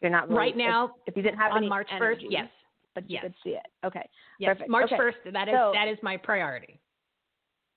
[0.00, 2.48] You're not really, right now If, if you didn't have on any March first, yes,
[2.94, 3.66] but you could see it.
[3.84, 4.70] Okay, yes, perfect.
[4.70, 4.96] March Okay.
[4.96, 5.18] first.
[5.32, 6.80] That is So- that is my priority.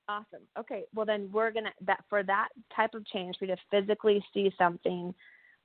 [0.09, 0.41] Awesome.
[0.57, 0.83] Okay.
[0.93, 4.51] Well, then we're gonna that for that type of change for you to physically see
[4.57, 5.13] something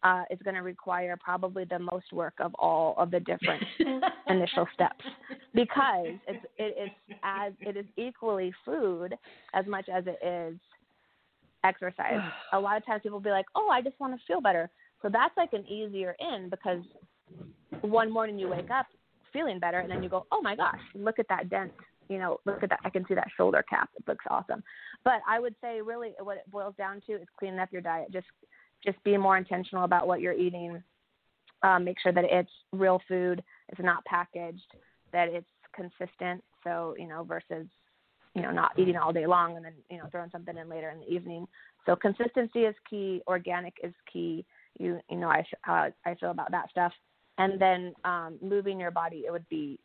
[0.02, 3.64] uh, is going to require probably the most work of all of the different
[4.28, 5.04] initial steps
[5.54, 9.16] because it's it is as it is equally food
[9.54, 10.58] as much as it is
[11.64, 12.20] exercise.
[12.52, 14.70] A lot of times people be like, "Oh, I just want to feel better."
[15.02, 16.82] So that's like an easier in because
[17.80, 18.86] one morning you wake up
[19.36, 21.72] feeling better and then you go, "Oh my gosh, look at that dent."
[22.08, 22.80] You know, look at that.
[22.84, 23.90] I can see that shoulder cap.
[23.96, 24.62] It looks awesome.
[25.04, 28.12] But I would say really what it boils down to is cleaning up your diet.
[28.12, 28.26] Just
[28.84, 30.82] just be more intentional about what you're eating.
[31.62, 33.42] Um, make sure that it's real food.
[33.68, 34.74] It's not packaged.
[35.12, 36.42] That it's consistent.
[36.64, 37.66] So you know, versus
[38.34, 40.90] you know not eating all day long and then you know throwing something in later
[40.90, 41.46] in the evening.
[41.84, 43.20] So consistency is key.
[43.26, 44.46] Organic is key.
[44.78, 46.92] You you know I how I feel about that stuff.
[47.38, 49.78] And then um, moving your body, it would be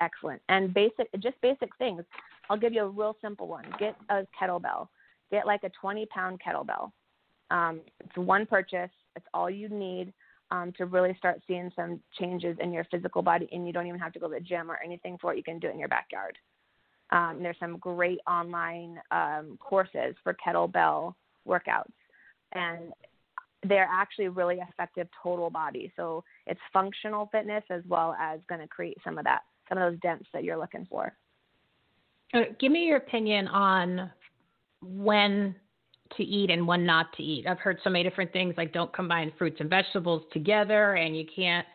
[0.00, 0.40] excellent.
[0.48, 2.02] And basic, just basic things.
[2.48, 3.64] I'll give you a real simple one.
[3.78, 4.88] Get a kettlebell.
[5.30, 6.92] Get like a 20 pound kettlebell.
[7.50, 8.90] Um, it's one purchase.
[9.16, 10.12] It's all you need
[10.50, 14.00] um, to really start seeing some changes in your physical body, and you don't even
[14.00, 15.36] have to go to the gym or anything for it.
[15.36, 16.38] You can do it in your backyard.
[17.10, 21.14] Um, there's some great online um, courses for kettlebell
[21.46, 21.92] workouts,
[22.52, 22.92] and
[23.64, 25.92] they're actually really effective total body.
[25.96, 29.90] So it's functional fitness as well as going to create some of that, some of
[29.90, 31.12] those dents that you're looking for.
[32.34, 34.10] Uh, give me your opinion on
[34.82, 35.54] when
[36.16, 37.46] to eat and when not to eat.
[37.46, 41.24] I've heard so many different things like don't combine fruits and vegetables together and you
[41.34, 41.66] can't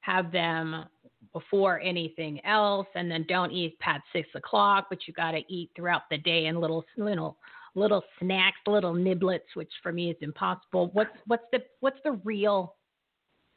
[0.00, 0.84] have them
[1.32, 6.02] before anything else and then don't eat past six o'clock, but you gotta eat throughout
[6.10, 7.36] the day in little little
[7.74, 10.90] little snacks, little niblets, which for me is impossible.
[10.92, 12.76] What's what's the what's the real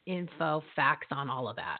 [0.06, 1.78] info facts on all of that?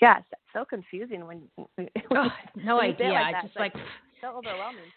[0.00, 1.42] Yes, it's so confusing when,
[1.76, 2.30] when Ugh,
[2.64, 3.18] no when you say it idea.
[3.18, 3.42] I that.
[3.42, 3.74] just It's like
[4.20, 4.92] so overwhelming.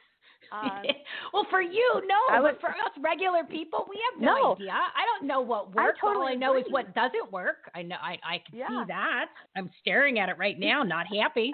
[0.51, 0.81] Um,
[1.33, 4.53] well, for you, no, I but for us regular people, we have no, No.
[4.53, 4.71] idea.
[4.71, 5.99] I don't know what I works.
[6.03, 7.69] All totally I know is what doesn't work.
[7.75, 8.67] I know I I can Yeah.
[8.67, 9.27] see that.
[9.55, 11.53] I'm staring at it right now, not happy.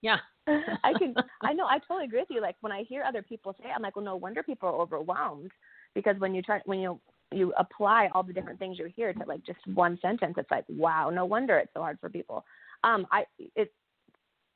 [0.00, 0.18] Yeah.
[0.84, 2.40] I can I know I totally agree with you.
[2.40, 5.50] Like when I hear other people say, I'm like, well, no wonder people are overwhelmed
[5.94, 7.00] because when you try when you
[7.32, 10.64] you apply all the different things you hear to like just one sentence, it's like,
[10.68, 12.44] wow, no wonder it's so hard for people.
[12.84, 13.24] Um, I
[13.56, 13.72] it's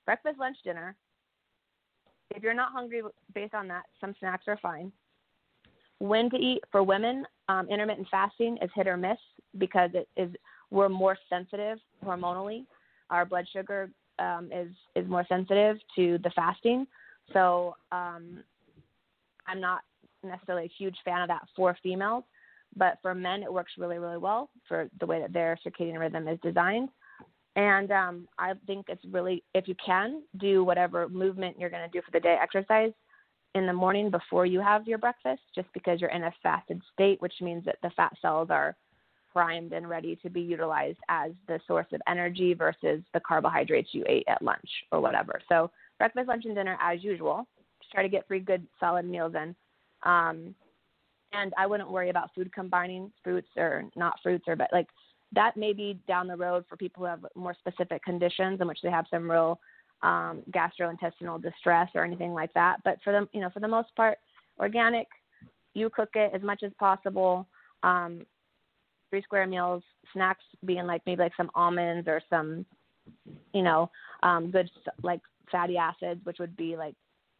[0.07, 0.95] breakfast, lunch, dinner.
[2.35, 3.03] If you're not hungry
[3.35, 4.93] based on that, some snacks are fine.
[5.99, 9.19] When to eat for women, um, intermittent fasting is hit or miss
[9.59, 10.31] because it is
[10.71, 12.65] we're more sensitive hormonally.
[13.11, 16.87] Our blood sugar um, is is more sensitive to the fasting.
[17.33, 18.45] So um,
[19.47, 19.81] I'm not
[20.23, 22.25] necessarily a huge fan of that for females,
[22.77, 26.29] but for men it works really really well for the way that their circadian rhythm
[26.29, 26.91] is designed.
[27.57, 31.99] And um, I think it's really if you can do whatever movement you're going to
[31.99, 32.93] do for the day, exercise
[33.55, 37.21] in the morning before you have your breakfast, just because you're in a fasted state,
[37.21, 38.77] which means that the fat cells are
[39.33, 44.05] primed and ready to be utilized as the source of energy versus the carbohydrates you
[44.09, 45.41] ate at lunch or whatever.
[45.49, 47.47] So breakfast, lunch, and dinner as usual.
[47.81, 49.55] Just try to get three good solid meals in.
[50.03, 50.55] Um,
[51.33, 54.89] and I wouldn't worry about food combining fruits or not fruits or but like
[55.33, 58.81] that may be down the road for people who have more specific conditions in which
[58.83, 59.61] they have some real
[60.03, 62.79] um, gastrointestinal distress or anything like that.
[62.85, 64.19] But for them, you know, for the most part,
[64.59, 65.07] organic.
[65.75, 67.47] You cook it as much as possible.
[67.83, 68.27] Um,
[69.11, 72.65] three square meals, snacks being like maybe like some almonds or some,
[73.53, 73.91] you know,
[74.23, 74.71] um, good
[75.03, 75.21] like
[75.51, 76.95] fatty acids, which would be like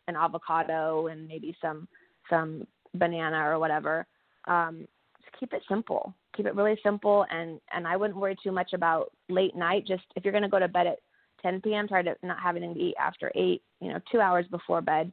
[0.09, 1.89] an avocado and maybe some
[2.29, 4.07] some banana or whatever.
[4.47, 4.87] Um,
[5.23, 6.15] just keep it simple.
[6.37, 9.87] Keep it really simple, and and I wouldn't worry too much about late night.
[9.87, 10.99] Just if you're going to go to bed at
[11.43, 13.63] 10 p.m., try to not have anything to eat after eight.
[13.81, 15.11] You know, two hours before bed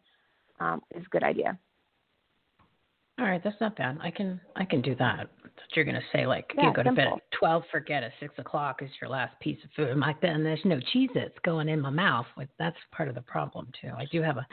[0.60, 1.58] um, is a good idea.
[3.20, 3.98] All right, that's not bad.
[4.02, 5.30] I can I can do that.
[5.58, 6.26] What you're gonna say.
[6.26, 8.12] Like Yeah, you go to bed at twelve, forget it.
[8.20, 9.90] Six o'clock is your last piece of food.
[9.90, 12.26] I'm like then there's no Cheez-Its going in my mouth.
[12.38, 13.92] Like, that's part of the problem too.
[13.98, 14.48] I do have a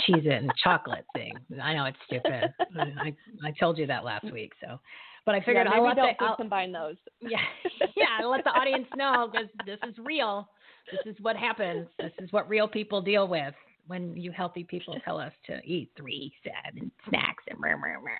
[0.00, 1.34] Cheez-It and chocolate thing.
[1.62, 2.52] I know it's stupid.
[2.98, 3.14] I
[3.44, 4.52] I told you that last week.
[4.60, 4.78] So,
[5.24, 6.96] but I figured yeah, I'll let don't the, I'll, combine those.
[7.20, 7.38] yeah
[7.96, 10.48] yeah I'll let the audience know because this is real.
[10.90, 11.86] This is what happens.
[11.98, 13.54] This is what real people deal with
[13.86, 18.12] when you healthy people tell us to eat three seven snacks and rah, rah, rah.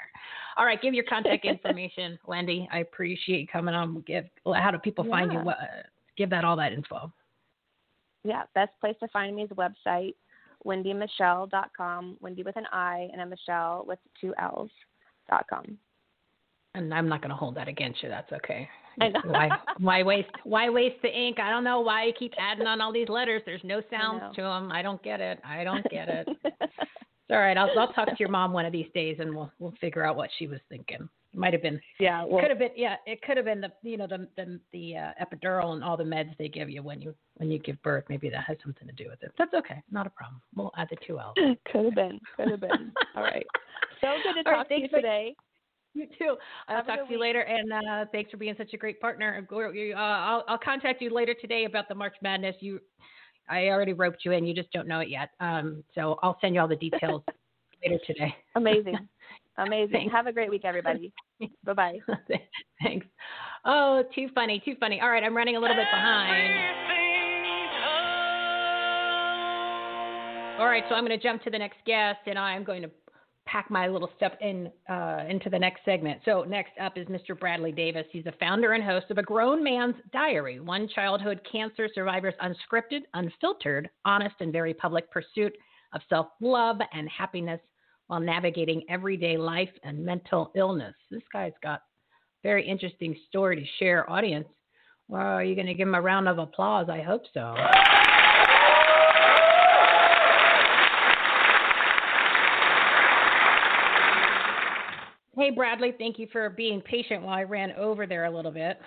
[0.56, 5.04] all right give your contact information Wendi i appreciate coming on give how do people
[5.08, 5.44] find you Yeah.
[5.44, 5.82] what, uh,
[6.16, 7.12] give that all that info
[8.24, 10.14] Yeah, best place to find me is website,
[10.64, 14.70] wendimichelle.com, Wendi with an I and a Michelle with two L's
[15.28, 15.78] dot com.
[16.74, 18.68] And i'm not going to hold that against you that's okay.
[19.24, 21.38] Why why waste why waste the ink?
[21.40, 23.40] I don't know why you keep adding on all these letters.
[23.46, 25.40] There's no sounds to them i don't get it.
[25.46, 26.28] I don't get it.
[27.28, 29.50] It's all right i'll i'll talk to your mom one of these days and we'll
[29.58, 31.08] we'll figure out what she was thinking.
[31.32, 33.72] It might have been yeah, well, could have been yeah it could have been the
[33.82, 37.00] you know the the the uh, epidural and all the meds they give you when
[37.00, 38.04] you when you give birth.
[38.10, 39.32] Maybe that has something to do with it.
[39.38, 39.82] That's okay.
[39.90, 40.42] Not a problem.
[40.54, 41.34] We'll add the two L's.
[41.72, 42.92] could have been, could have been.
[43.16, 43.46] All right.
[44.02, 45.34] So good to All right, talk to you thanks for- today.
[45.94, 46.36] you too
[46.68, 49.46] i'll Have talk to you later and uh thanks for being such a great partner
[49.50, 52.80] uh, i'll i'll contact you later today about the march madness you
[53.48, 56.54] i already roped you in you just don't know it yet um so i'll send
[56.54, 57.22] you all the details
[57.84, 58.96] later today Amazing.
[59.58, 59.92] Amazing.
[59.92, 60.12] Thanks.
[60.14, 61.12] Have a great week, everybody.
[61.64, 61.98] bye bye.
[62.82, 63.06] thanks
[63.66, 66.82] oh too funny too funny all right i'm running a little bit behind
[70.58, 72.90] All right, so I'm going to jump to the next guest, and I'm going to
[73.46, 76.20] pack my little stuff in uh, into the next segment.
[76.24, 77.38] So next up is Mr.
[77.38, 78.06] Bradley Davis.
[78.10, 83.02] He's the founder and host of A Grown Man's Diary, one childhood cancer survivor's unscripted,
[83.14, 85.52] unfiltered, honest, and very public pursuit
[85.92, 87.60] of self-love and happiness
[88.06, 90.94] while navigating everyday life and mental illness.
[91.10, 91.82] This guy's got
[92.42, 94.48] very interesting story to share, audience.
[95.08, 96.88] Well, are you going to give him a round of applause?
[96.88, 97.54] I hope so.
[105.34, 108.78] Hey, Bradley, thank you for being patient while I ran over there a little bit.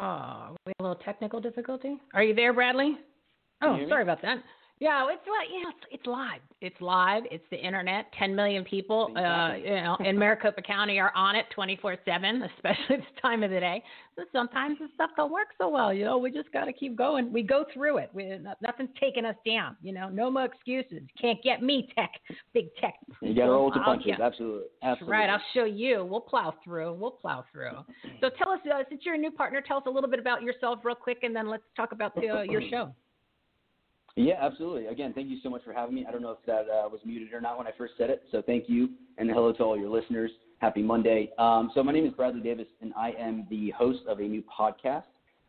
[0.00, 1.96] Oh, we have a little technical difficulty.
[2.14, 2.96] Are you there, Bradley?
[3.62, 4.38] Oh, sorry about that.
[4.80, 6.40] Yeah, it's like yeah, it's, it's live.
[6.60, 7.24] It's live.
[7.32, 8.06] It's the internet.
[8.16, 12.42] Ten million people, uh, you know, in Maricopa County are on it twenty four seven,
[12.56, 13.82] especially this time of the day.
[14.16, 15.92] So sometimes the stuff don't work so well.
[15.92, 17.32] You know, we just got to keep going.
[17.32, 18.10] We go through it.
[18.12, 19.76] We, nothing's taking us down.
[19.82, 21.02] You know, no more excuses.
[21.20, 22.10] Can't get me, tech,
[22.54, 22.94] big tech.
[23.20, 24.06] You got to roll with the punches.
[24.06, 24.66] get- Absolutely.
[24.82, 25.12] Absolutely.
[25.12, 26.04] Right, I'll show you.
[26.04, 26.94] We'll plow through.
[26.94, 27.78] We'll plow through.
[28.20, 30.42] So tell us, uh, since you're a new partner, tell us a little bit about
[30.42, 32.92] yourself, real quick, and then let's talk about the, uh, your show.
[34.18, 34.86] Yeah, absolutely.
[34.86, 36.04] Again, thank you so much for having me.
[36.04, 38.24] I don't know if that uh, was muted or not when I first said it,
[38.32, 40.32] so thank you, and hello to all your listeners.
[40.58, 41.30] Happy Monday.
[41.38, 44.42] Um, so my name is Bradley Davis, and I am the host of a new
[44.42, 45.04] podcast.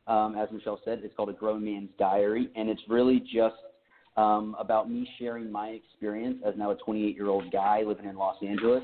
[0.06, 3.56] Um, as Michele said, it's called A Grown Man's Diary, and it's really just
[4.18, 8.84] um, about me sharing my experience as now a 28-year-old guy living in Los Angeles,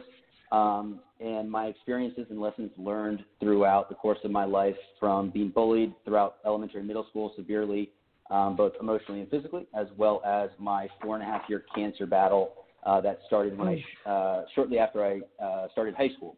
[0.52, 5.50] um, and my experiences and lessons learned throughout the course of my life from being
[5.50, 7.92] bullied throughout elementary and middle school severely
[8.32, 12.06] um, both emotionally and physically, as well as my four and a half year cancer
[12.06, 12.54] battle
[12.86, 16.36] uh, that started when I uh, shortly after I uh, started high school.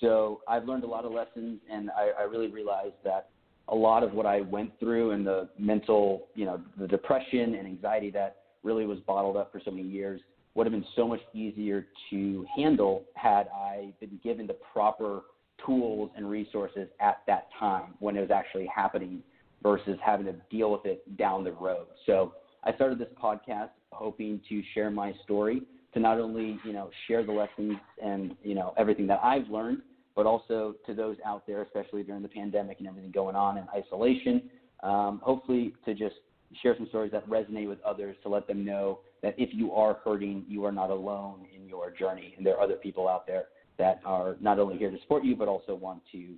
[0.00, 3.28] So I've learned a lot of lessons, and I, I really realized that
[3.68, 7.66] a lot of what I went through and the mental, you know, the depression and
[7.66, 10.20] anxiety that really was bottled up for so many years
[10.54, 15.22] would have been so much easier to handle had I been given the proper
[15.64, 19.22] tools and resources at that time when it was actually happening
[19.62, 21.86] versus having to deal with it down the road.
[22.06, 26.90] So I started this podcast hoping to share my story to not only, you know,
[27.08, 29.82] share the lessons and, you know, everything that I've learned,
[30.14, 33.64] but also to those out there, especially during the pandemic and everything going on in
[33.74, 34.50] isolation,
[34.82, 36.16] um, hopefully to just
[36.62, 39.98] share some stories that resonate with others to let them know that if you are
[40.04, 42.34] hurting, you are not alone in your journey.
[42.36, 43.46] And there are other people out there
[43.78, 46.34] that are not only here to support you, but also want to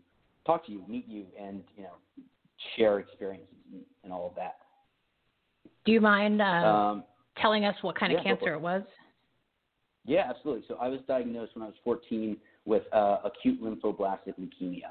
[0.47, 2.25] talk to you, meet you, and, you know,
[2.77, 4.57] share experiences and, and all of that.
[5.85, 7.05] Do you mind uh, Um,
[7.37, 8.57] telling us what kind of yeah, for cancer it.
[8.57, 8.83] it was?
[10.05, 10.65] Yeah, absolutely.
[10.69, 14.91] So I was diagnosed when I was 14 with uh, acute lymphoblastic leukemia,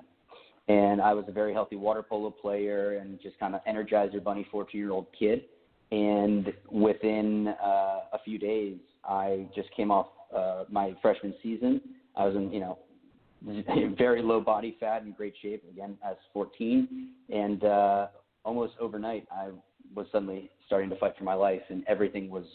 [0.68, 4.46] and I was a very healthy water polo player and just kind of energizer bunny
[4.52, 5.44] 14 year old kid.
[5.92, 11.82] And within uh, a few days, I just came off uh, my freshman season.
[12.16, 12.78] I was in, you know,
[13.98, 18.08] very low body fat and great shape again as 14, and uh,
[18.46, 19.50] almost overnight I
[19.96, 22.46] was suddenly starting to fight for my life, and everything was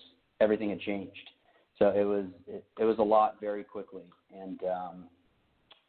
[0.40, 1.30] everything had changed.
[1.78, 5.04] So it was it, it was a lot very quickly, and um,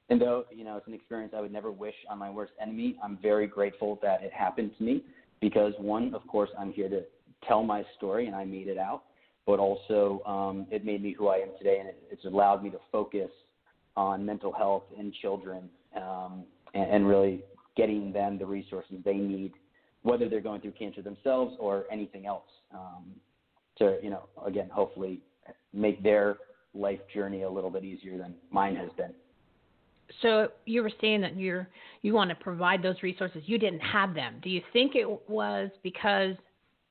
[0.10, 2.98] and though you know it's an experience I would never wish on my worst enemy,
[3.04, 5.04] I'm very grateful that it happened to me
[5.42, 7.02] because one, of course, I'm here to
[7.48, 9.04] tell my story and I made it out,
[9.46, 12.72] but also um, it made me who I am today, and it, it's allowed me
[12.72, 13.30] to focus
[13.98, 15.68] on mental health in children
[15.98, 16.44] um,
[16.74, 17.44] and, and really
[17.76, 19.52] getting them the resources they need,
[20.04, 23.06] whether they're going through cancer themselves or anything else, um,
[23.78, 25.20] to you know again hopefully
[25.74, 26.38] make their
[26.74, 29.14] life journey a little bit easier than mine has been.
[30.22, 31.68] So you were saying that you're
[32.02, 33.44] you want to provide those resources.
[33.46, 34.36] You didn't have them.
[34.42, 36.36] Do you think it was because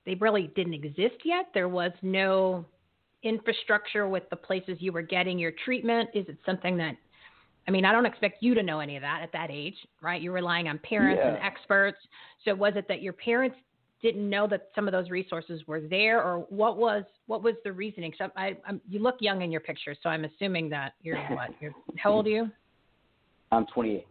[0.04, 1.46] they really didn't exist yet?
[1.54, 2.64] There was no
[3.26, 6.08] infrastructure with the places you were getting your treatment.
[6.14, 6.96] Is it something that
[7.68, 10.22] I mean, I don't expect you to know any of that at that age, right?
[10.22, 11.34] You're relying on parents Yeah.
[11.34, 11.98] and experts.
[12.44, 13.56] So was it that your parents
[14.00, 17.72] didn't know that some of those resources were there, or what was what was the
[17.72, 18.14] reasoning?
[18.16, 21.50] So I, I'm, you look young in your picture, so I'm assuming that you're what?
[21.60, 22.50] You're how old are you?
[23.50, 24.06] I'm 28.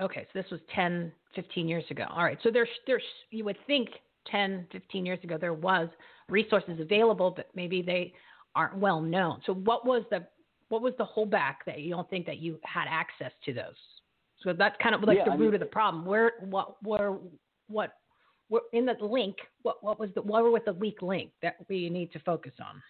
[0.00, 2.04] Okay, so this was 10, 15 years ago.
[2.08, 3.90] All right, so there's there's you would think
[4.30, 5.88] 10, 15 years ago there was
[6.28, 8.12] resources available, but maybe they
[8.54, 9.40] aren't well known.
[9.46, 10.26] So what was the
[10.68, 13.74] what was the holdback that you don't think that you had access to those?
[14.42, 16.04] So that's kind of like Yeah, the I root mean- of the problem.
[16.04, 17.16] Where what where
[17.68, 17.94] what
[18.48, 19.36] what in the link?
[19.62, 22.52] What what was the what were with the weak link that we need to focus
[22.60, 22.82] on?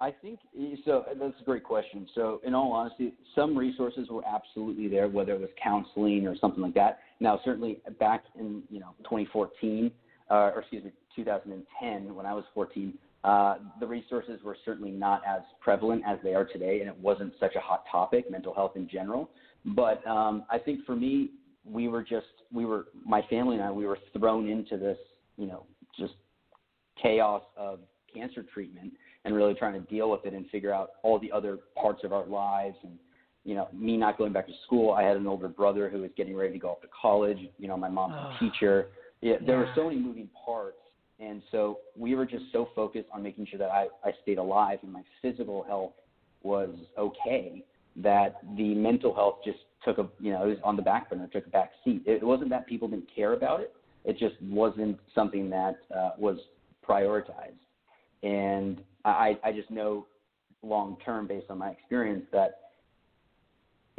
[0.00, 0.40] I think
[0.84, 1.04] so.
[1.16, 2.08] That's a great question.
[2.16, 6.60] So, in all honesty, some resources were absolutely there, whether it was counseling or something
[6.60, 6.98] like that.
[7.20, 9.92] Now, certainly back in you know 2014,
[10.32, 15.20] uh, or excuse me, 2010, when I was 14, uh, the resources were certainly not
[15.28, 18.72] as prevalent as they are today, and it wasn't such a hot topic, mental health
[18.74, 19.30] in general.
[19.64, 21.30] But um, I think for me,
[21.64, 24.98] we were just we were my family and I we were thrown into this
[25.36, 25.64] you know
[25.96, 26.14] just
[27.00, 27.78] chaos of
[28.12, 28.92] cancer treatment
[29.24, 32.12] and really trying to deal with it and figure out all the other parts of
[32.12, 32.92] our lives and
[33.44, 36.10] you know me not going back to school i had an older brother who was
[36.16, 38.34] getting ready to go off to college you know my mom's Oh.
[38.34, 38.88] a teacher
[39.22, 40.76] yeah there were so many moving parts
[41.18, 44.78] and so we were just so focused on making sure that i i stayed alive
[44.82, 45.92] and my physical health
[46.42, 47.64] was okay
[47.96, 51.26] that the mental health just took a you know it was on the back burner
[51.26, 52.02] took a back seat.
[52.06, 53.72] It wasn't that people didn't care about it.
[54.04, 56.38] It just wasn't something that uh, was
[56.88, 57.58] prioritized.
[58.22, 60.06] And I, I just know
[60.62, 62.61] long term, based on my experience, that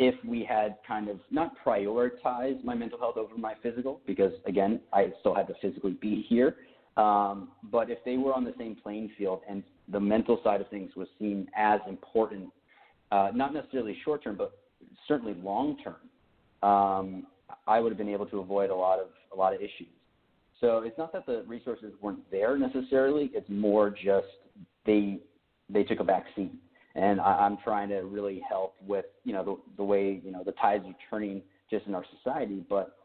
[0.03, 4.79] if we had kind of not prioritized my mental health over my physical, because again,
[4.91, 6.57] I still had to physically be here,
[6.97, 10.69] um, but if they were on the same playing field and the mental side of
[10.69, 12.49] things was seen as important,
[13.11, 14.57] uh, not necessarily short term, but
[15.07, 15.95] certainly long term,
[16.69, 17.27] um,
[17.67, 19.87] I would have been able to avoid a lot of a lot of issues.
[20.61, 23.31] So it's not that the resources weren't there necessarily.
[23.33, 24.27] It's more just
[24.85, 25.19] they
[25.69, 26.51] they took a back seat,
[26.95, 30.43] and I, I'm trying to really help with you know the the way you know
[30.43, 32.63] the tides are turning just in our society.
[32.69, 32.95] But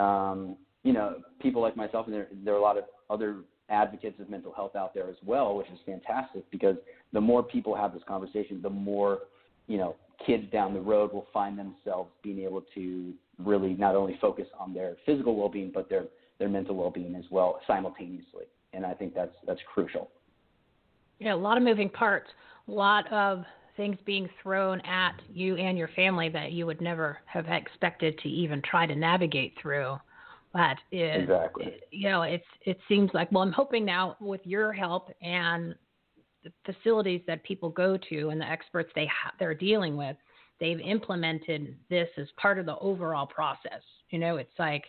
[0.00, 3.38] um, you know people like myself, and there there are a lot of other
[3.70, 6.76] advocates of mental health out there as well, which is fantastic because
[7.12, 9.20] the more people have this conversation, the more
[9.66, 14.16] you know kids down the road will find themselves being able to really not only
[14.20, 16.04] focus on their physical well-being but their
[16.38, 18.44] their mental well-being as well simultaneously.
[18.72, 20.10] And i think that's that's crucial.
[21.18, 22.28] Yeah, a lot of moving parts,
[22.66, 23.44] lot of
[23.76, 28.28] things being thrown at you and your family that you would never have expected to
[28.28, 29.96] even try to navigate through.
[30.52, 31.66] But it, Exactly.
[31.66, 35.74] it- you know, it's it seems like well, I'm hoping now with your help and
[36.44, 40.16] the facilities that people go to and the experts they ha- they're dealing with,
[40.60, 43.82] they've implemented this as part of the overall process.
[44.10, 44.84] You know, it's like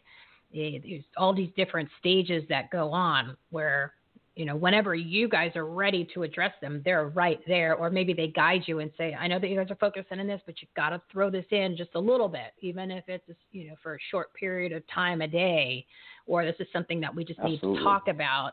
[0.53, 3.93] eh, there's all these different stages that go on where
[4.35, 7.75] you know, whenever you guys are ready to address them, they're right there.
[7.75, 10.27] Or maybe they guide you and say, I know that you guys are focusing on
[10.27, 13.23] this, but you've got to throw this in just a little bit, even if it's,
[13.51, 15.85] you know, for a short period of time a day,
[16.25, 18.51] or this is something that we just need to talk about.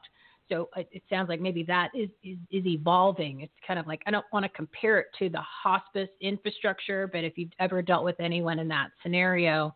[0.48, 3.40] So it, it sounds like maybe that is, is, is evolving.
[3.40, 7.24] It's kind of like, I don't want to compare it to the hospice infrastructure, but
[7.24, 9.74] if you've ever dealt with anyone in that scenario,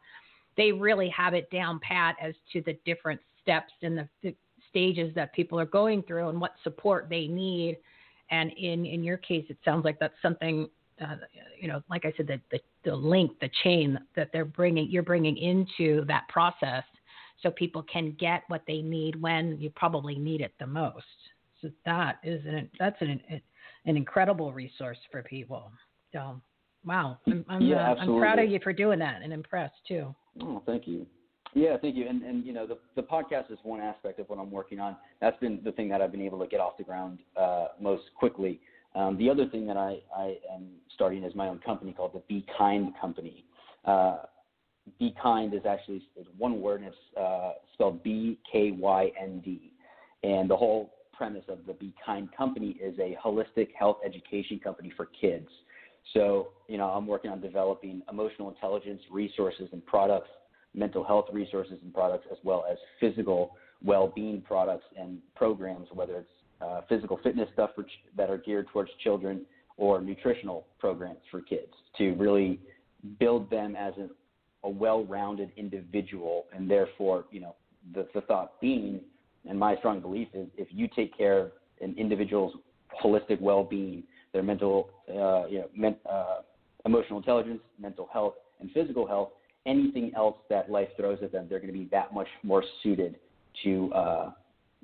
[0.56, 4.34] they really have it down pat as to the different steps and the, the
[4.76, 7.78] stages that people are going through and what support they need.
[8.30, 10.68] And in in your case, it sounds like that's something
[11.00, 11.16] uh,
[11.58, 15.02] you know, like I said, the, the the link, the chain that they're bringing, you're
[15.02, 16.84] bringing into that process,
[17.42, 21.04] so people can get what they need when you probably need it the most.
[21.60, 23.20] So that is an that's an
[23.84, 25.70] an incredible resource for people.
[26.12, 26.40] So,
[26.84, 30.14] wow, I'm I'm, Yeah, uh, I'm proud of you for doing that and impressed too.
[30.42, 31.06] Oh, thank you.
[31.56, 32.06] Yeah, thank you.
[32.06, 34.94] And and you know, the the podcast is one aspect of what I'm working on.
[35.22, 38.02] That's been the thing that I've been able to get off the ground uh, most
[38.14, 38.60] quickly.
[38.94, 42.22] Um, the other thing that I, I am starting is my own company called the
[42.28, 43.46] Be Kind Company.
[43.86, 44.18] Uh,
[44.98, 49.40] Be Kind is actually it's one word, and it's uh, spelled B K Y N
[49.42, 49.72] D.
[50.24, 54.92] And the whole premise of the Be Kind Company is a holistic health education company
[54.94, 55.48] for kids.
[56.12, 60.28] So, you know, I'm working on developing emotional intelligence resources and products,
[60.76, 66.30] mental health resources and products, as well as physical well-being products and programs, whether it's
[66.60, 69.44] uh, physical fitness stuff ch- that are geared towards children
[69.76, 72.60] or nutritional programs for kids to really
[73.18, 74.08] build them as a,
[74.66, 77.54] a well-rounded individual, and therefore, you know,
[77.94, 79.00] the, the thought being,
[79.48, 82.54] and my strong belief is, if you take care of an individual's
[83.02, 84.02] holistic well-being,
[84.32, 86.38] their mental, uh, you know, men, uh,
[86.84, 89.30] emotional intelligence, mental health, and physical health,
[89.66, 93.16] anything else that life throws at them, they're going to be that much more suited
[93.64, 94.30] to uh,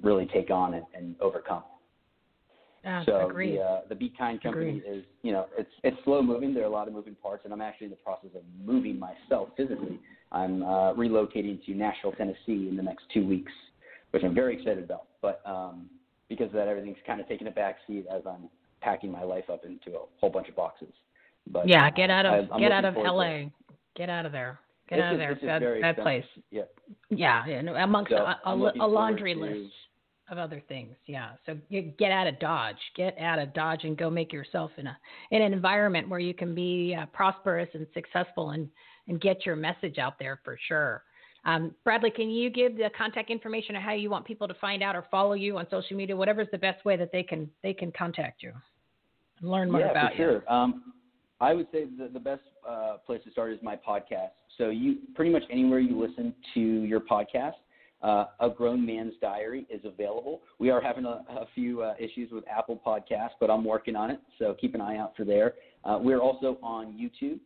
[0.02, 1.62] really take on and, and overcome.
[2.84, 3.58] Yeah, So agreed.
[3.58, 4.98] the uh, the Be Kind company Agreed.
[4.98, 6.52] is you know it's it's slow moving.
[6.52, 8.98] There are a lot of moving parts, and I'm actually in the process of moving
[8.98, 10.00] myself physically.
[10.32, 13.52] I'm uh, relocating to Nashville, Tennessee, in the next two weeks,
[14.10, 15.04] which I'm very excited about.
[15.20, 15.88] But um,
[16.28, 18.48] because of that, everything's kind of taking a back seat as I'm
[18.80, 20.88] packing my life up into a whole bunch of boxes.
[21.52, 22.96] But yeah, uh, get out of I- get out of.
[22.96, 23.44] LA.
[23.94, 24.58] Get out of there.
[24.88, 25.32] Get It's out of there.
[25.76, 26.24] it's That, place.
[26.50, 26.62] Yeah.
[27.10, 29.72] Yeah, yeah, no, amongst So, a, a, I'm li- looking a laundry to- list
[30.30, 30.94] of other things.
[31.06, 31.30] Yeah.
[31.46, 32.76] So you get out of Dodge.
[32.96, 34.96] Get out of Dodge and go make yourself in a
[35.30, 38.68] in an environment where you can be uh, prosperous and successful and
[39.08, 41.02] and get your message out there for sure.
[41.44, 44.80] Um, Bradley, can you give the contact information of how you want people to find
[44.82, 46.16] out or follow you on social media?
[46.16, 48.52] Whatever's the best way that they can they can contact you
[49.40, 50.28] and learn more yeah, about for you.
[50.46, 50.52] sure.
[50.52, 50.92] Um,
[51.42, 54.30] I would say the, the best uh, place to start is my podcast.
[54.58, 57.54] So you pretty much anywhere you listen to your podcast,
[58.00, 60.42] uh, a grown man's diary is available.
[60.60, 64.08] We are having a, a few uh, issues with Apple Podcasts, but I'm working on
[64.12, 64.20] it.
[64.38, 65.54] So keep an eye out for there.
[65.84, 67.40] Uh, we're also on YouTube.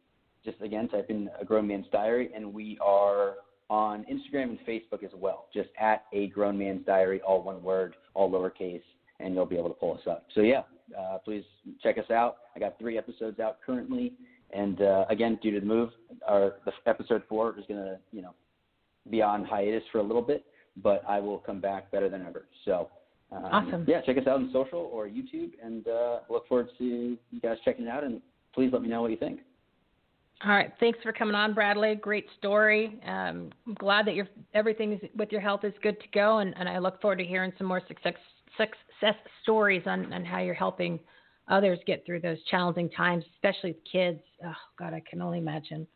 [0.45, 3.37] Just again, type in a grown man's diary, and we are
[3.71, 5.47] on Instagram and Facebook as well.
[5.55, 8.83] Just at a grown man's diary, all one word, all lowercase,
[9.21, 10.27] and you'll be able to pull us up.
[10.35, 10.63] So yeah,
[10.99, 11.45] uh, please
[11.83, 12.37] check us out.
[12.55, 14.15] I got three episodes out currently,
[14.53, 15.91] and uh, again, due to the move,
[16.27, 18.35] our the episode four is gonna you know
[19.11, 20.45] be on hiatus for a little bit,
[20.83, 22.47] but I will come back better than ever.
[22.65, 22.89] So.
[23.33, 23.85] Um, Awesome.
[23.89, 27.57] Yeah, check us out on social or YouTube, and uh, look forward to you guys
[27.65, 28.05] checking it out.
[28.05, 28.23] And
[28.55, 29.41] please let me know what you think.
[30.45, 30.73] All right.
[30.81, 31.95] Thanks for coming on, Bradley.
[31.95, 33.01] Great story.
[33.07, 36.69] Um, I'm glad that your everything with your health is good to go, and, and
[36.69, 38.15] I look forward to hearing some more success
[38.59, 40.99] success stories on, on how you're helping
[41.49, 44.21] others get through those challenging times, especially with kids.
[44.45, 45.87] Oh God, I can only imagine.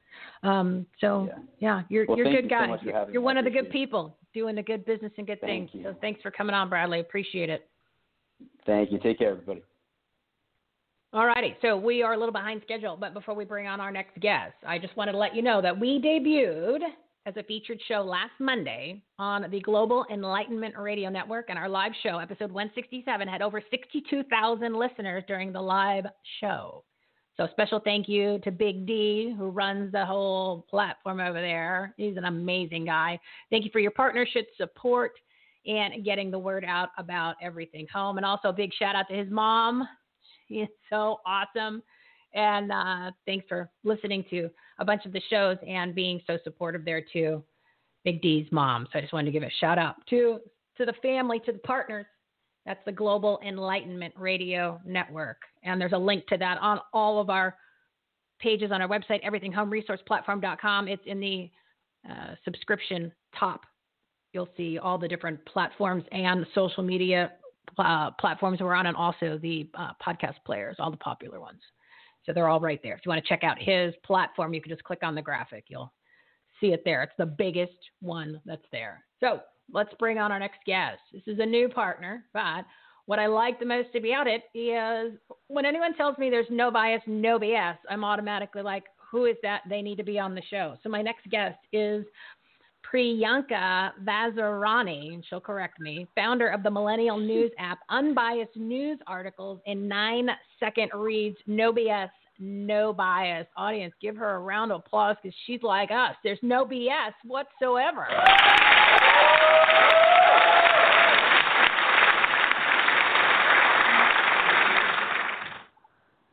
[0.43, 1.39] Um, so Yeah.
[1.59, 2.77] yeah, you're Well, you're a good you guy.
[2.77, 3.25] for you're you're me.
[3.25, 5.85] one of the good people doing the good business and good Thank things.
[5.85, 5.91] you.
[5.91, 7.01] So thanks for coming on, Bradley.
[7.01, 7.69] Appreciate it.
[8.65, 8.99] Thank you.
[8.99, 9.63] Take care, everybody.
[11.13, 11.57] All righty.
[11.61, 14.55] So we are a little behind schedule, but before we bring on our next guest,
[14.65, 16.79] I just wanted to let you know that we debuted
[17.27, 21.93] as a featured show last Monday on the Global Enlightenment Radio Network, and our live
[22.03, 26.07] show, episode 167, had over 62,000 listeners during the live
[26.41, 26.83] show.
[27.37, 31.95] So special thank you to Big D, who runs the whole platform over there.
[31.97, 33.19] He's an amazing guy.
[33.51, 35.13] Thank you for your partnership, support,
[35.67, 38.17] and getting the word out about everything home.
[38.17, 39.87] And also big shout out to his mom.
[40.49, 41.83] She is so awesome.
[42.35, 44.51] And uh, thanks for listening to
[44.81, 47.43] a bunch of the shows and being so supportive there too.
[48.05, 48.89] Big D's mom.
[48.93, 50.41] So I just wanted to give a shout out to
[50.79, 52.07] to the family, to the partners.
[52.67, 55.39] That's the Global Enlightenment Radio Network.
[55.63, 57.57] And there's a link to that on all of our
[58.41, 60.89] pages on our website, everythinghomeresourceplatform.com.
[60.89, 61.51] It's in the
[62.09, 63.63] uh, subscription top.
[64.33, 67.33] You'll see all the different platforms and social media
[67.79, 71.61] uh, platforms we're on, and also the uh, podcast players, all the popular ones.
[72.25, 72.95] So they're all right there.
[72.95, 75.65] If you want to check out his platform, you can just click on the graphic.
[75.69, 75.93] You'll
[76.61, 77.03] see it there.
[77.03, 79.05] It's the biggest one that's there.
[79.21, 79.41] So
[79.73, 81.01] let's bring on our next guest.
[81.13, 82.65] This is a new partner, but
[83.07, 85.19] what I like the most about it is
[85.49, 89.63] when anyone tells me there's no bias, no BS, I'm automatically like, who is that?
[89.69, 90.77] They need to be on the show.
[90.83, 92.05] So my next guest is
[92.83, 99.61] Priyanka Vazirani, and she'll correct me, founder of the Millennial News app, unbiased news articles
[99.67, 100.29] in nine
[100.59, 103.47] second reads, no BS, no bias.
[103.57, 106.15] Audience, give her a round of applause because she's like us.
[106.25, 108.07] There's no BS whatsoever.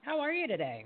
[0.02, 0.86] How are you today?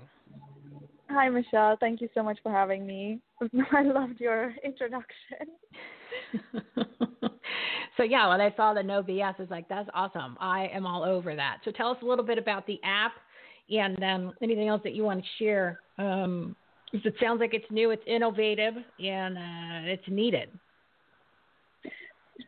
[1.12, 1.76] Hi, Michele.
[1.78, 3.20] Thank you so much for having me.
[3.72, 5.46] I loved your introduction.
[7.96, 10.38] so yeah, when I saw the no BS, I was like, that's awesome.
[10.40, 11.58] I am all over that.
[11.66, 13.12] So tell us a little bit about the app
[13.70, 15.80] and um, anything else that you want to share.
[15.98, 16.56] Um,
[16.94, 20.48] it sounds like it's new, it's innovative, and uh, it's needed.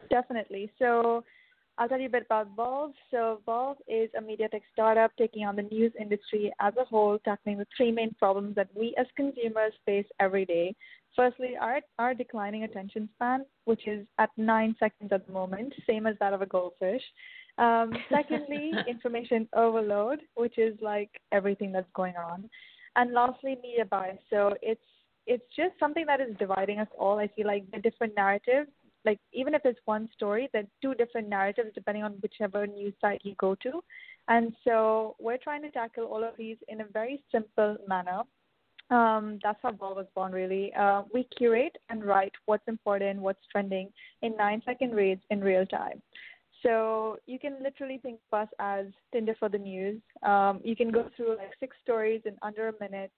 [0.09, 0.71] Definitely.
[0.79, 1.23] So
[1.77, 2.93] I'll tell you a bit about Volv.
[3.11, 7.19] So Volv is a media tech startup taking on the news industry as a whole,
[7.25, 10.75] tackling the three main problems that we as consumers face every day.
[11.17, 16.07] Firstly, our, our declining attention span, which is at nine seconds at the moment, same
[16.07, 17.03] as that of a goldfish.
[17.59, 22.49] Um, secondly, information overload, which is like everything that's going on.
[22.97, 24.19] And lastly, media bias.
[24.31, 24.81] So it's
[25.27, 27.19] it's just something that is dividing us all.
[27.19, 28.69] I feel like the different narratives,
[29.05, 32.95] like even if it's one story, there are two different narratives depending on whichever news
[33.01, 33.83] site you go to.
[34.29, 38.23] And so we're trying to tackle all of these in a very simple manner.
[38.91, 40.73] Um, that's how Volv was born, really.
[40.75, 43.91] Uh, we curate and write what's important, what's trending
[44.23, 46.03] in nine second reads in real time.
[46.63, 50.01] So you can literally think of us as Tinder for the news.
[50.23, 53.13] Um, you can go through like six stories in under a minute.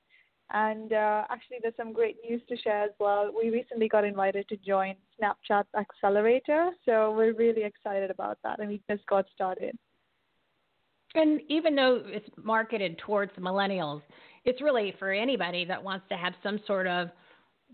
[0.53, 3.33] And uh, actually, there's some great news to share as well.
[3.37, 8.69] We recently got invited to join Snapchat's accelerator, so we're really excited about that, and
[8.69, 9.77] we just got started.
[11.15, 14.03] And even though it's marketed towards millennials,
[14.45, 17.09] it's really for anybody that wants to have some sort of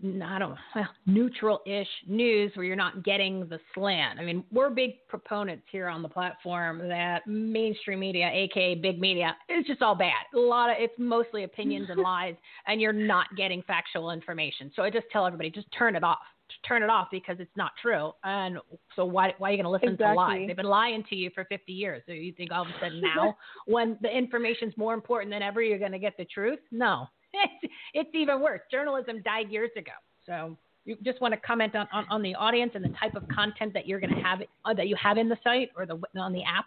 [0.03, 4.19] I don't know, neutral-ish news where you're not getting the slant.
[4.19, 9.35] I mean, we're big proponents here on the platform that mainstream media, aka big media,
[9.47, 10.25] is just all bad.
[10.35, 12.35] A lot of it's mostly opinions and lies,
[12.67, 14.71] and you're not getting factual information.
[14.75, 16.19] So I just tell everybody, just turn it off.
[16.67, 18.11] Turn it off because it's not true.
[18.23, 18.57] And
[18.95, 20.13] so why why are you going to listen Exactly.
[20.13, 20.47] to lies?
[20.47, 22.03] They've been lying to you for 50 years.
[22.05, 25.61] So you think all of a sudden now, when the information's more important than ever,
[25.61, 26.59] you're going to get the truth?
[26.71, 27.07] No,
[27.93, 28.61] it's, even worse.
[28.71, 29.91] Journalism died years ago.
[30.25, 33.27] So you just want to comment on, on, on the audience and the type of
[33.29, 35.99] content that you're going to have uh, that you have in the site or the
[36.19, 36.65] on the app.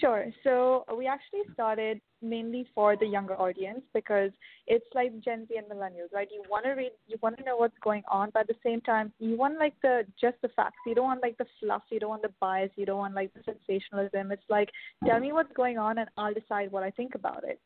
[0.00, 0.26] Sure.
[0.44, 4.30] So we actually started mainly for the younger audience because
[4.66, 6.28] it's like Gen Z and millennials, right?
[6.30, 8.80] You want to read, you want to know what's going on, but at the same
[8.82, 10.76] time, you want like the just the facts.
[10.86, 11.82] You don't want like the fluff.
[11.90, 12.70] You don't want the bias.
[12.76, 14.30] You don't want like the sensationalism.
[14.32, 14.68] It's like
[15.06, 17.60] tell me what's going on, and I'll decide what I think about it.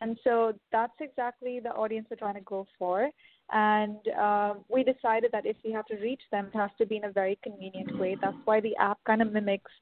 [0.00, 3.10] And so that's exactly the audience we're trying to go for.
[3.50, 6.96] And um, we decided that if we have to reach them, it has to be
[6.96, 8.16] in a very convenient way.
[8.20, 9.72] That's why the app kind of mimics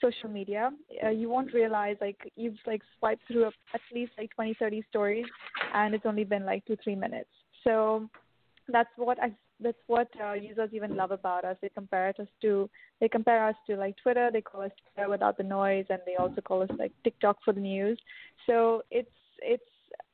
[0.00, 0.70] social media.
[1.04, 4.84] Uh, you won't realize like you've like swiped through a, at least like 20, 30
[4.88, 5.26] stories,
[5.74, 7.28] and it's only been like two, three minutes.
[7.64, 8.08] So
[8.68, 11.56] that's what I that's what uh, users even love about us.
[11.60, 12.68] They compare us to
[13.00, 14.30] they compare us to like Twitter.
[14.32, 17.52] They call us Twitter without the noise, and they also call us like TikTok for
[17.52, 17.98] the news.
[18.46, 19.10] So it's
[19.42, 19.62] it's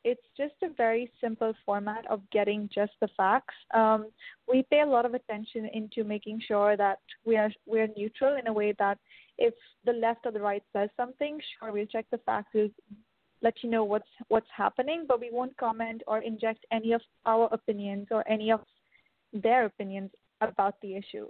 [0.04, 3.54] it's just a very simple format of getting just the facts.
[3.74, 4.06] Um,
[4.48, 8.36] we pay a lot of attention into making sure that we are we are neutral
[8.36, 8.98] in a way that
[9.38, 9.54] if
[9.84, 12.68] the left or the right says something, sure we'll check the facts, we'll
[13.42, 17.48] let you know what's what's happening, but we won't comment or inject any of our
[17.52, 18.60] opinions or any of
[19.32, 20.10] their opinions
[20.40, 21.26] about the issue.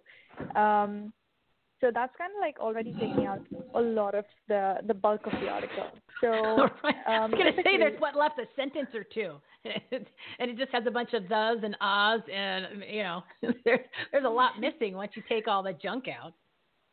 [0.55, 1.13] Um,
[1.81, 3.41] so that's kind of like already taking out
[3.75, 5.91] a lot of the the bulk of the article.
[6.21, 6.29] So
[6.85, 6.95] right.
[7.07, 10.57] I um, was going to say there's what left a sentence or two, and it
[10.57, 13.23] just has a bunch of thes and ahs, and you know
[13.65, 13.81] there's
[14.13, 16.33] there's a lot missing once you take all the junk out.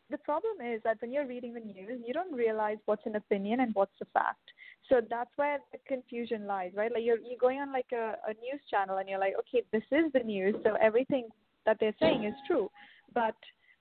[0.10, 3.62] the problem is that when you're reading the news, you don't realize what's an opinion
[3.62, 4.52] and what's a fact.
[4.90, 6.92] So that's where the confusion lies, right?
[6.92, 9.84] Like you're you're going on like a, a news channel and you're like, okay, this
[9.92, 11.30] is the news, so everything
[11.66, 12.70] that they're saying is true,
[13.14, 13.36] but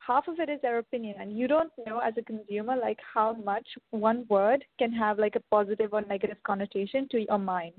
[0.06, 3.34] half of it is their opinion, and you don't know as a consumer like how
[3.34, 7.74] much one word can have like a positive or negative connotation to your mind.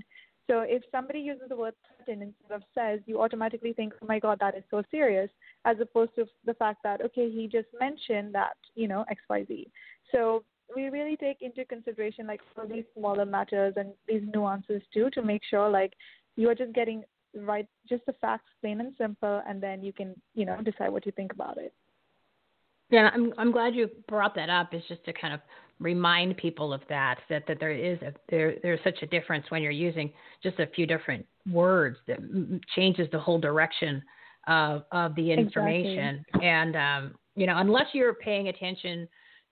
[0.50, 4.20] So if somebody uses the word threaten instead of says, you automatically think, oh my
[4.20, 5.30] God, that is so serious,
[5.64, 9.68] as opposed to the fact that, okay, he just mentioned that, you know, XYZ.
[10.12, 10.44] So
[10.76, 15.22] we really take into consideration like all these smaller matters and these nuances too to
[15.22, 15.94] make sure like
[16.36, 17.04] you are just getting
[17.36, 21.06] right just the facts plain and simple and then you can, you know, decide what
[21.06, 21.74] you think about it.
[22.94, 24.72] Yeah, I'm I'm glad you brought that up.
[24.76, 25.40] Is just to kind of
[25.80, 29.64] remind people of that that that there is a there there's such a difference when
[29.64, 30.14] you're using
[30.44, 32.20] just a few different words that
[32.76, 34.00] changes the whole direction
[34.48, 36.24] of of the information.
[36.40, 39.08] And um, you know, unless you're paying attention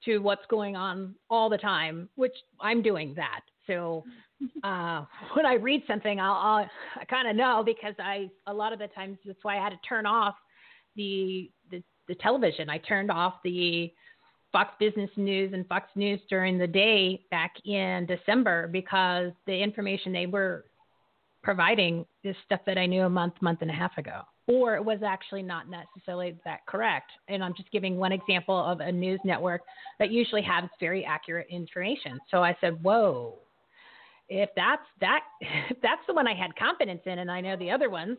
[0.06, 3.42] to what's going on all the time, which I'm doing that.
[3.66, 4.04] So
[4.64, 6.70] uh, when I read something, I'll, I'll
[7.00, 9.70] I kind of know because I a lot of the times that's why I had
[9.70, 10.36] to turn off
[10.96, 12.70] the the, the television.
[12.70, 13.92] I turned off the
[14.52, 20.12] Fox Business News and Fox News during the day back in December because the information
[20.12, 20.66] they were
[21.42, 24.84] providing is stuff that I knew a month, month and a half ago, or it
[24.84, 27.12] was actually not necessarily that correct.
[27.28, 29.62] And I'm just giving one example of a news network
[30.00, 32.20] that usually has very accurate information.
[32.30, 33.40] So I said, "Whoa."
[34.34, 35.22] If that's that,
[35.70, 38.18] if that's the one I had confidence in, and I know the other ones,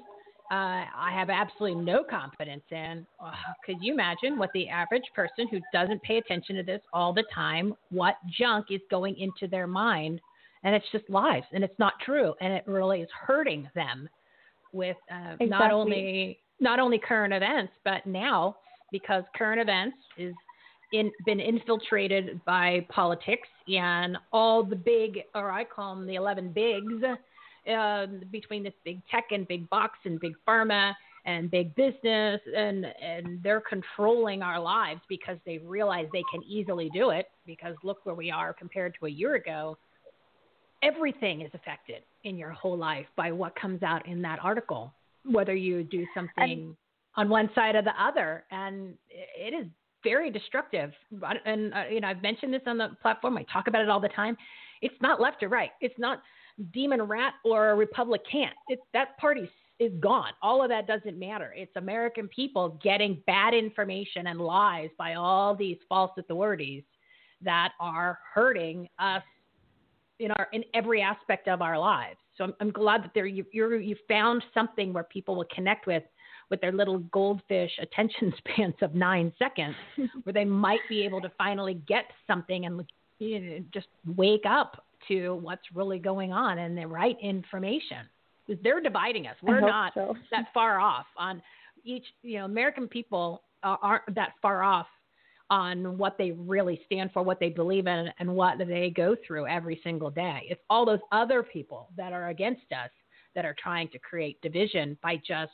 [0.53, 3.07] uh, I have absolutely no confidence in.
[3.19, 3.33] Uh,
[3.65, 7.25] could you imagine what the average person who doesn't pay attention to this all the
[7.35, 10.21] time, what junk is going into their mind?
[10.63, 14.11] And it's just lies, and it's not true, and it really is hurting them
[14.75, 18.57] with uh, not only not only current events, but now
[18.93, 20.35] because current events is
[20.93, 26.53] in, been infiltrated by politics and all the big, or I call them the 11
[26.53, 27.03] bigs,
[27.71, 30.93] uh, between this big tech and big box and big pharma
[31.25, 36.91] and big business, and and they're controlling our lives because they realize they can easily
[36.93, 37.27] do it.
[37.47, 39.77] Because look where we are compared to a year ago.
[40.83, 44.93] Everything is affected in your whole life by what comes out in that article,
[45.25, 46.77] whether you do something
[47.15, 49.67] on one side or the other, and it is
[50.03, 50.93] very destructive.
[51.45, 53.37] And uh, you know, I've mentioned this on the platform.
[53.39, 54.37] I talk about it all the time.
[54.81, 55.71] It's not left or right.
[55.81, 56.23] It's not
[56.73, 58.51] Demon Rat or a Republican.
[58.69, 59.49] It's that party
[59.79, 60.31] is gone.
[60.43, 61.53] All of that doesn't matter.
[61.57, 66.85] It's American people getting bad information and lies by all these false authorities
[67.43, 69.23] that are hurting us
[70.21, 72.19] in our in every aspect of our lives.
[72.37, 75.87] So I'm, I'm glad that there you you're, you found something where people will connect
[75.87, 76.05] with
[76.51, 79.75] with their little goldfish attention spans of nine seconds,
[80.23, 82.85] where they might be able to finally get something and
[83.19, 87.99] you know, just wake up to what's really going on and the right information.
[88.63, 89.37] They're dividing us.
[89.43, 90.15] We're not so.
[90.31, 91.41] that far off on
[91.85, 92.05] each.
[92.23, 94.87] You know, American people aren't that far off
[95.51, 99.47] on what they really stand for, what they believe in, and what they go through
[99.47, 100.47] every single day.
[100.49, 102.91] It's all those other people that are against us
[103.35, 105.53] that are trying to create division by just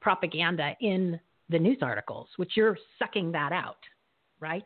[0.00, 1.18] propaganda in
[1.48, 3.78] the news articles, which you're sucking that out,
[4.40, 4.64] right?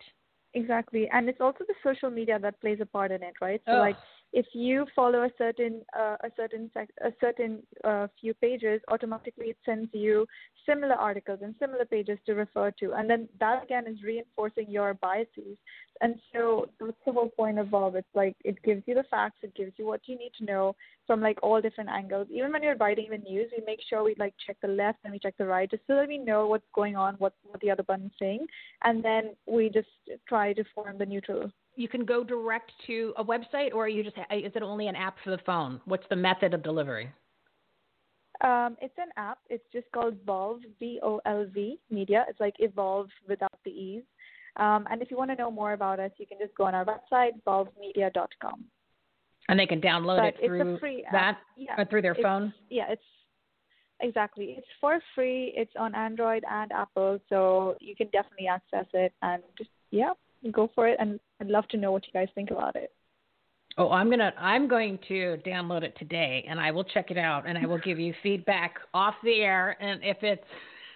[0.54, 3.60] Exactly, and it's also the social media that plays a part in it, right?
[3.66, 3.96] So like
[4.32, 9.46] if you follow a certain uh, a certain sec- a certain uh, few pages, automatically
[9.46, 10.26] it sends you
[10.66, 14.94] similar articles and similar pages to refer to, and then that again is reinforcing your
[14.94, 15.56] biases.
[16.00, 17.96] And so that's the whole point of Volv.
[17.96, 20.76] It's like it gives you the facts, it gives you what you need to know
[21.06, 22.28] from like all different angles.
[22.30, 25.12] Even when you're writing the news, we make sure we like check the left and
[25.12, 27.70] we check the right, just so that we know what's going on, what what the
[27.70, 28.46] other button's saying,
[28.84, 29.88] and then we just
[30.28, 34.16] try to form the neutral You can go direct to a website, or you just
[34.16, 35.80] is it only an app for the phone?
[35.84, 37.08] What's the method of delivery?
[38.40, 39.38] Um, it's an app.
[39.48, 42.24] It's just called Volv, V O L V Media.
[42.28, 44.02] It's like evolve without the e's.
[44.56, 46.74] Um, and if you want to know more about us, you can just go on
[46.74, 48.64] our website, volvmedia.com.
[49.48, 51.12] And they can download But it it's a through free app.
[51.12, 52.52] that Yeah, or through their it's- phone.
[52.70, 53.02] Yeah, it's
[54.00, 54.56] exactly.
[54.58, 55.52] It's for free.
[55.56, 60.10] It's on Android and Apple, so you can definitely access it and just yeah,
[60.52, 60.96] go for it.
[61.00, 62.92] And I'd love to know what you guys think about it.
[63.76, 67.46] Oh, I'm gonna I'm going to download it today, and I will check it out,
[67.46, 69.76] and I will give you feedback off the air.
[69.80, 70.42] And if it's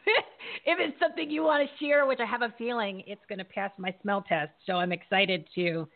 [0.67, 3.45] if it's something you want to share, which I have a feeling it's going to
[3.45, 5.89] pass my smell test, so I'm excited to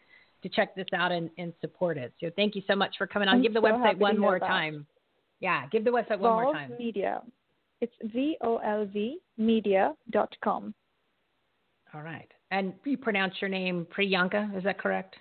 [0.42, 2.12] to check this out and, and support it.
[2.20, 3.36] So thank you so much for coming on.
[3.36, 4.46] I'm give the so website one more that.
[4.46, 4.86] time.
[5.40, 6.72] Yeah, give the website one more time.
[6.78, 7.20] Media.
[7.80, 10.74] It's V O L V Media dot com.
[11.94, 15.16] All right, and you pronounce your name Priyanka, is that correct?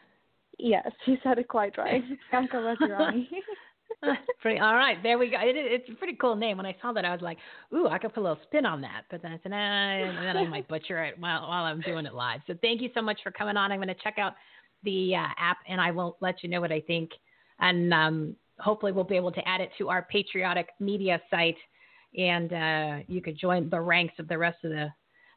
[0.57, 2.03] Yes, you said it quite right.
[2.31, 3.27] Priyanka Vazirani.
[4.41, 5.37] pretty, all right, there we go.
[5.39, 6.57] It, is- it's a pretty cool name.
[6.57, 7.37] When I saw that, I was like,
[7.73, 10.17] "Ooh, I could put a little spin on that." But then I said, "Nah," and
[10.17, 12.41] then I might butcher it while while I'm doing it live.
[12.47, 13.71] So thank you so much for coming on.
[13.71, 14.33] I'm going to check out
[14.83, 17.11] the uh, app, and I will let you know what I think.
[17.59, 21.57] And um, hopefully, we'll be able to add it to our patriotic media site,
[22.17, 24.87] and uh, you could join the ranks of the rest of the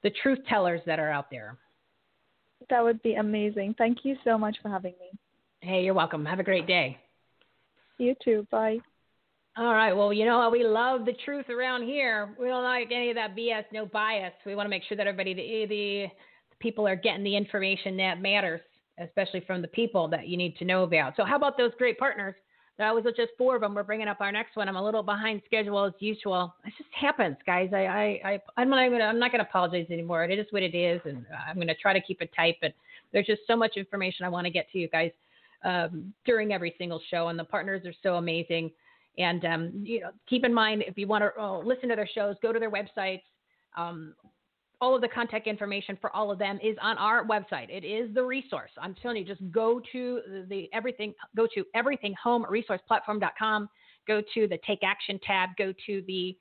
[0.04, 1.58] the truth tellers that are out there.
[2.70, 3.74] That would be amazing.
[3.78, 5.18] Thank you so much for having me.
[5.60, 6.24] Hey, you're welcome.
[6.24, 6.98] Have a great day.
[7.98, 8.46] You too.
[8.50, 8.78] Bye.
[9.56, 9.92] All right.
[9.92, 12.34] Well, you know, we love the truth around here.
[12.38, 14.32] We don't like any of that BS, no bias.
[14.46, 16.06] We want to make sure that everybody, the, the
[16.60, 18.60] people are getting the information that matters,
[18.98, 21.14] especially from the people that you need to know about.
[21.16, 22.36] So, how about those great partners?
[22.78, 23.74] That was just four of them.
[23.74, 24.68] We're bringing up our next one.
[24.68, 26.54] I'm a little behind schedule as usual.
[26.64, 27.70] It just happens, guys.
[27.72, 30.24] I, I, I I'm not even, I'm not to apologize anymore.
[30.24, 32.56] It is what it is, and I'm to try to keep it tight.
[32.60, 32.72] But
[33.12, 35.10] there's just so much information I want to get to you guys
[35.64, 38.70] um, during every single show, and the partners are so amazing.
[39.18, 42.08] And um, you know, keep in mind if you want to uh, listen to their
[42.14, 43.22] shows, go to their websites.
[43.76, 44.14] Um,
[44.80, 47.68] all of the contact information for all of them is on our website.
[47.68, 48.70] It is the resource.
[48.80, 53.68] I'm telling you, just go to the, everything, go to everythinghomeresourceplatform.com,
[54.06, 56.36] go to the Take Action tab, go to the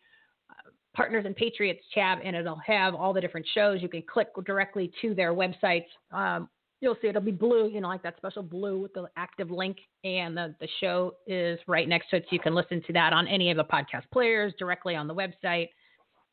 [0.49, 3.81] uh, Partners and Patriots tab, and it'll have all the different shows.
[3.81, 5.87] You can click directly to their websites.
[6.11, 6.47] Um,
[6.79, 9.77] you'll see it'll be blue, you know, like that special blue with the active link,
[10.03, 13.13] and the, the show is right next to it, so you can listen to that
[13.13, 15.69] on any of the podcast players directly on the website.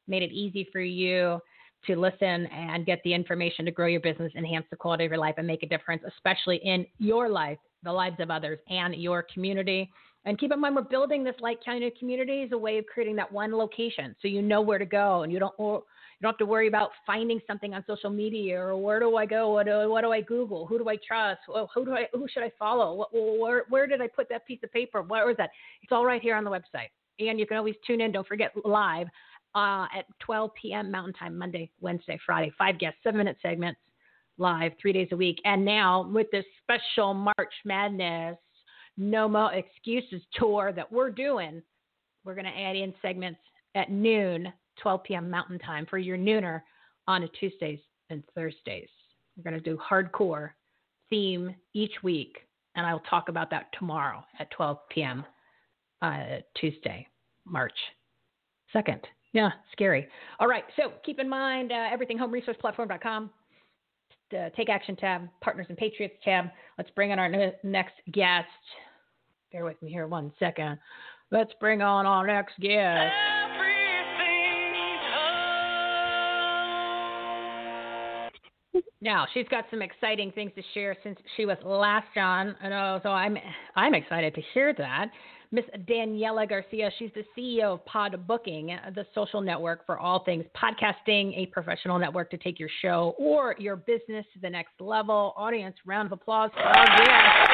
[0.07, 1.41] Made it easy for you
[1.87, 5.21] to listen and get the information to grow your business, enhance the quality of your
[5.21, 9.25] life, and make a difference, especially in your life, the lives of others, and your
[9.33, 9.91] community.
[10.27, 13.17] And keep in mind, we're building this light county community as a way of creating
[13.17, 15.83] that one location, so you know where to go, and you don't you
[16.23, 19.51] don't have to worry about finding something on social media or where do I go,
[19.51, 21.41] what do, what do I Google, who do I trust,
[21.75, 24.61] who do I who should I follow, what, where where did I put that piece
[24.63, 25.51] of paper, where was that?
[25.83, 28.11] It's all right here on the website, and you can always tune in.
[28.13, 29.09] Don't forget live
[29.55, 30.91] uh, at 12 p.m.
[30.91, 32.53] Mountain Time, Monday, Wednesday, Friday.
[32.59, 33.81] Five guests, seven minute segments
[34.39, 35.41] live three days a week.
[35.45, 38.37] And now with this special March Madness
[38.97, 41.63] No More Excuses tour that we're doing,
[42.25, 43.41] we're going to add in segments
[43.75, 44.53] at noon,
[44.83, 45.31] 12 p.m.
[45.31, 46.63] Mountain Time for your nooner
[47.07, 47.81] on a Tuesdays
[48.11, 48.89] and Thursdays.
[49.37, 50.51] We're going to do hardcore
[51.11, 52.39] theme each week,
[52.77, 55.25] and I'll talk about that tomorrow at 12 p.m.
[56.03, 57.07] Uh, Tuesday,
[57.45, 57.73] March
[58.75, 59.01] 2nd.
[59.35, 60.07] Yeah, scary.
[60.39, 63.31] All right, so keep in mind uh, everything homeresourceplatform.com.
[64.31, 66.47] The Take Action tab, Partners and Patriots tab.
[66.79, 68.47] Let's bring on our ne- next guest.
[69.53, 70.79] Bear with me here one second.
[71.31, 73.44] Let's bring on our next guest.
[79.05, 83.01] Now she's got some exciting things to share since she was last on, and uh,
[83.03, 83.37] so I'm
[83.77, 85.11] I'm excited to hear that.
[85.53, 91.37] Miss Daniela Garcia, she's the CEO of Podbooking, the social network for all things podcasting,
[91.37, 95.35] a professional network to take your show or your business to the next level.
[95.37, 97.51] Audience, round of applause for our guest.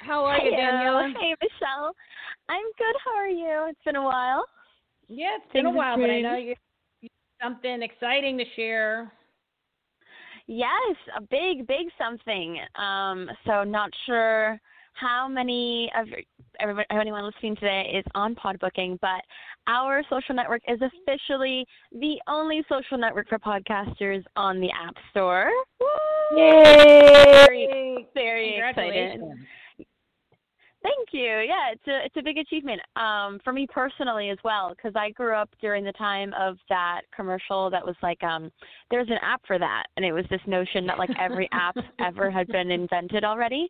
[0.00, 1.12] How are you, Daniela?
[1.20, 1.94] Hey, Michele.
[2.48, 2.94] I'm good.
[3.04, 3.66] How are you?
[3.68, 4.44] It's been a while.
[5.08, 6.54] Yeah, it's been a while, but I know you
[7.00, 7.08] you
[7.40, 9.12] have something exciting to share.
[10.46, 12.58] Yes, a big, big something.
[12.74, 14.58] Um, so not sure
[14.94, 16.08] how many of
[16.58, 19.22] everybody, anyone listening today is on Podbooking, but
[19.66, 25.50] our social network is officially the only social network for podcasters on the App Store.
[26.34, 29.20] Very, very excited.
[30.82, 31.42] Thank you.
[31.44, 35.10] Yeah, it's a it's a big achievement um, for me personally as well because I
[35.10, 38.52] grew up during the time of that commercial that was like, um,
[38.90, 42.30] there's an app for that, and it was this notion that like every app ever
[42.30, 43.68] had been invented already,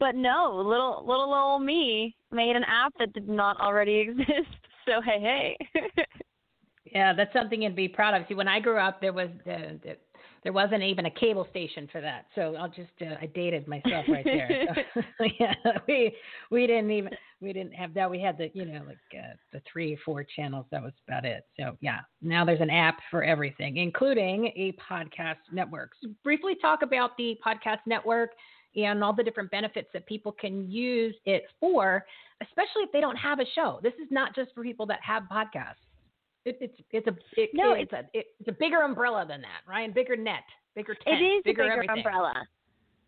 [0.00, 4.58] but no, little little old me made an app that did not already exist.
[4.84, 5.82] So hey hey.
[6.92, 8.26] Yeah, that's something you'd be proud of.
[8.28, 9.96] See, when I grew up, there was the, the
[10.44, 12.26] there wasn't even a cable station for that.
[12.34, 14.86] So I'll just uh, I dated myself right there.
[15.18, 15.54] So, yeah,
[15.86, 16.14] we
[16.50, 18.10] we didn't even we didn't have that.
[18.10, 20.66] We had the you know like uh, the three or four channels.
[20.70, 21.44] That was about it.
[21.58, 25.92] So yeah, now there's an app for everything, including a podcast network.
[26.02, 28.30] So briefly talk about the podcast network
[28.76, 32.04] and all the different benefits that people can use it for,
[32.42, 33.80] especially if they don't have a show.
[33.82, 35.87] This is not just for people that have podcasts.
[36.48, 39.60] It, it's it's a it, No, it's a it, it's a bigger umbrella than that,
[39.68, 39.92] Ryan.
[39.92, 40.44] Bigger net,
[40.74, 41.96] bigger It tent, is bigger a bigger everything.
[41.98, 42.46] umbrella.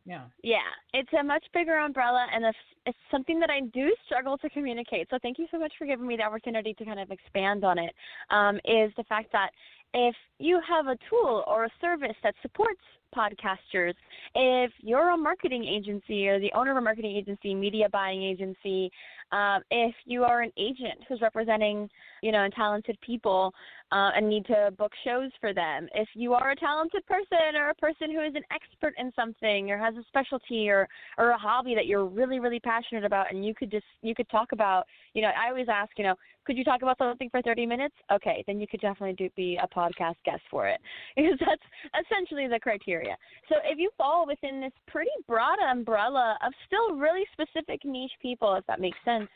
[0.06, 0.22] Yeah.
[0.42, 0.58] Yeah,
[0.94, 5.08] it's a much bigger umbrella, and it's, it's something that I do struggle to communicate.
[5.10, 7.78] So thank you so much for giving me the opportunity to kind of expand on
[7.78, 7.94] it.
[8.30, 9.50] Um, is the fact that
[9.92, 12.80] if you have a tool or a service that supports
[13.14, 13.94] podcasters,
[14.34, 18.90] if you're a marketing agency or the owner of a marketing agency, media buying agency,
[19.32, 21.88] um, if you are an agent who's representing,
[22.22, 23.52] you know, talented people
[23.92, 27.70] uh, and need to book shows for them, if you are a talented person or
[27.70, 30.88] a person who is an expert in something or has a specialty or
[31.18, 34.28] or a hobby that you're really really passionate about and you could just you could
[34.30, 34.84] talk about,
[35.14, 36.14] you know, I always ask, you know,
[36.44, 37.94] could you talk about something for 30 minutes?
[38.12, 40.80] Okay, then you could definitely do, be a podcast guest for it
[41.16, 43.16] because that's essentially the criteria.
[43.48, 48.54] So if you fall within this pretty broad umbrella of still really specific niche people,
[48.54, 49.28] if that makes sense,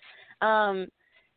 [0.42, 0.86] um,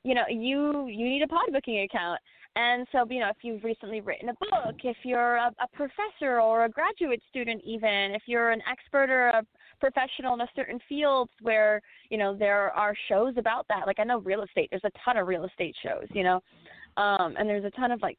[0.03, 2.19] you know, you you need a Podbooking account.
[2.59, 6.41] And so, you know, if you've recently written a book, if you're a, a professor
[6.41, 9.43] or a graduate student, even if you're an expert or a
[9.79, 11.79] professional in a certain field where
[12.09, 13.85] you know there are shows about that.
[13.85, 14.69] Like I know real estate.
[14.71, 16.41] There's a ton of real estate shows, you know,
[16.97, 18.17] um, and there's a ton of like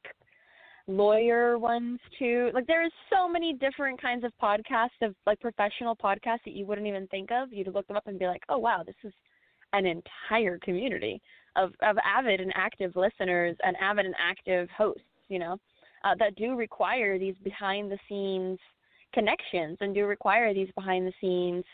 [0.86, 2.51] lawyer ones too.
[2.55, 6.64] Like there is so many different kinds of podcasts of like professional podcasts that you
[6.64, 7.53] wouldn't even think of.
[7.53, 9.12] You'd look them up and be like, oh wow, this is
[9.72, 11.20] an entire community
[11.59, 15.02] of of avid and active listeners and avid and active hosts.
[15.28, 15.56] You know,
[16.04, 18.59] uh, that do require these behind the scenes
[19.14, 21.64] connections and do require these behind the scenes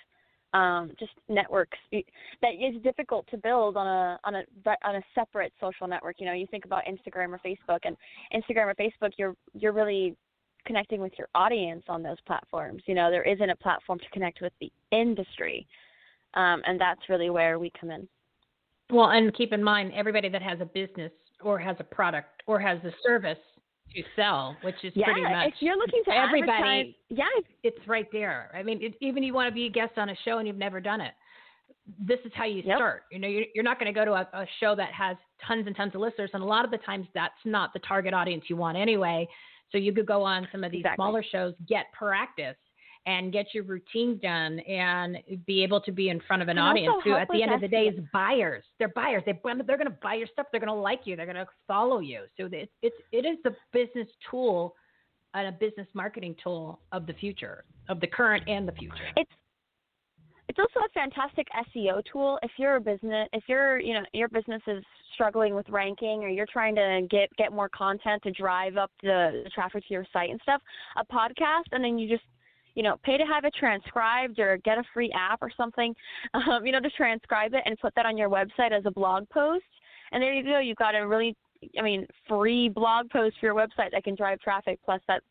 [0.54, 4.44] um, just networks that is difficult to build on a on a
[4.84, 6.16] on a separate social network.
[6.18, 7.96] You know, you think about Instagram or Facebook, and
[8.32, 10.16] Instagram or Facebook, you're you're really
[10.64, 12.82] connecting with your audience on those platforms.
[12.86, 15.66] You know, there isn't a platform to connect with the industry,
[16.34, 18.08] um, and that's really where we come in.
[18.90, 21.12] Well, and keep in mind, everybody that has a business
[21.42, 23.38] or has a product or has a service
[23.94, 26.96] to sell, which is yeah, pretty much if you're looking to everybody.
[27.10, 27.24] yeah,
[27.62, 28.50] it's right there.
[28.54, 30.56] I mean, it, even you want to be a guest on a show and you've
[30.56, 31.12] never done it.
[31.98, 33.02] This is how you start.
[33.12, 35.16] You know, you're, you're not going to go to a, a show that has
[35.46, 38.14] tons and tons of listeners, and a lot of the times that's not the target
[38.14, 39.28] audience you want anyway.
[39.70, 40.96] So you could go on some of these Exactly.
[40.96, 42.56] smaller shows, get practice,
[43.06, 46.66] and get your routine done, and be able to be in front of an And
[46.66, 48.64] audience who, at the end of the day, is buyers.
[48.78, 49.22] They're buyers.
[49.26, 50.46] They they're going to buy your stuff.
[50.50, 51.16] They're going to like you.
[51.16, 52.22] They're going to follow you.
[52.36, 54.74] So it's it's it is the business tool
[55.34, 59.08] and a business marketing tool of the future, of the current and the future.
[59.16, 59.30] It's
[60.48, 64.28] it's also a fantastic SEO tool if you're a business if you're you know your
[64.28, 64.84] business is
[65.14, 69.42] struggling with ranking or you're trying to get get more content to drive up the,
[69.44, 70.60] the traffic to your site and stuff
[70.96, 72.24] a podcast and then you just
[72.74, 75.94] you know pay to have it transcribed or get a free app or something
[76.34, 79.28] um, you know to transcribe it and put that on your website as a blog
[79.30, 79.64] post
[80.12, 81.36] and there you go you've got a really
[81.78, 85.22] i mean free blog post for your website that can drive traffic plus that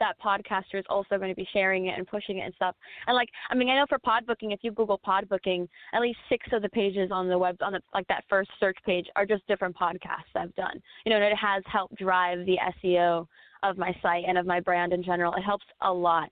[0.00, 2.74] that podcaster is also going to be sharing it and pushing it and stuff.
[3.06, 6.46] And like, I mean, I know for Podbooking, if you Google Podbooking, at least six
[6.52, 9.46] of the pages on the web, on the, like that first search page, are just
[9.46, 10.80] different podcasts I've done.
[11.04, 13.26] You know, and it has helped drive the SEO
[13.62, 15.34] of my site and of my brand in general.
[15.34, 16.30] It helps a lot.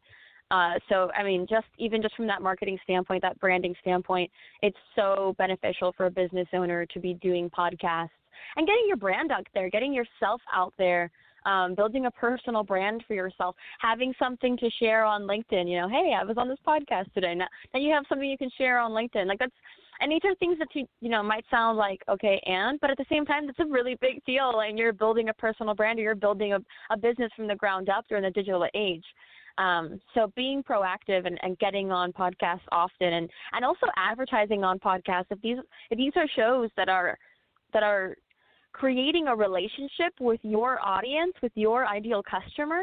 [0.51, 4.31] Uh, so, I mean, just even just from that marketing standpoint, that branding standpoint,
[4.63, 8.11] it's so beneficial for a business owner to be doing podcasts
[8.57, 11.11] and getting your brand out there, getting yourself out there
[11.47, 15.71] um, building a personal brand for yourself, having something to share on LinkedIn.
[15.71, 17.35] You know, hey, I was on this podcast today.
[17.35, 19.27] Now, now you have something you can share on LinkedIn.
[19.27, 19.53] Like that's,
[20.01, 22.99] and these are things that you you know might sound like okay, and but at
[22.99, 26.03] the same time, it's a really big deal, and you're building a personal brand or
[26.03, 26.59] you're building a,
[26.91, 29.05] a business from the ground up during the digital age.
[29.59, 34.79] Um, so being proactive and, and getting on podcasts often, and and also advertising on
[34.79, 35.27] podcasts.
[35.31, 35.59] If these
[35.91, 37.17] if these are shows that are
[37.73, 38.17] that are
[38.73, 42.83] creating a relationship with your audience, with your ideal customer,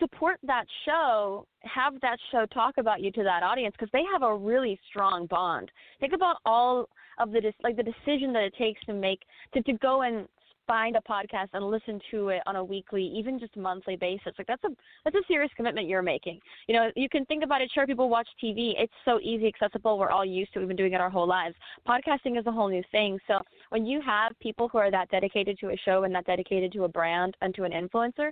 [0.00, 4.22] support that show, have that show talk about you to that audience because they have
[4.22, 5.70] a really strong bond.
[6.00, 6.88] Think about all
[7.18, 9.20] of the like the decision that it takes to make
[9.54, 10.26] to, to go and
[10.66, 14.32] find a podcast and listen to it on a weekly, even just monthly basis.
[14.38, 14.68] Like that's a
[15.04, 16.40] that's a serious commitment you're making.
[16.68, 17.70] You know, you can think about it.
[17.74, 18.74] Sure, people watch TV.
[18.78, 19.98] It's so easy, accessible.
[19.98, 20.58] We're all used to.
[20.58, 20.62] it.
[20.62, 21.54] We've been doing it our whole lives.
[21.86, 23.18] Podcasting is a whole new thing.
[23.26, 23.38] So
[23.70, 26.84] when you have people who are that dedicated to a show and that dedicated to
[26.84, 28.30] a brand and to an influencer,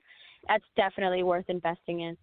[0.49, 2.17] that's definitely worth investing in.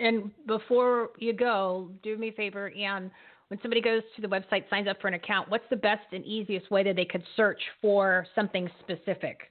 [0.00, 3.10] And before you go, do me a favor, and
[3.50, 6.24] when somebody goes to the website, signs up for an account, what's the best and
[6.24, 9.50] easiest way that they could search for something specific?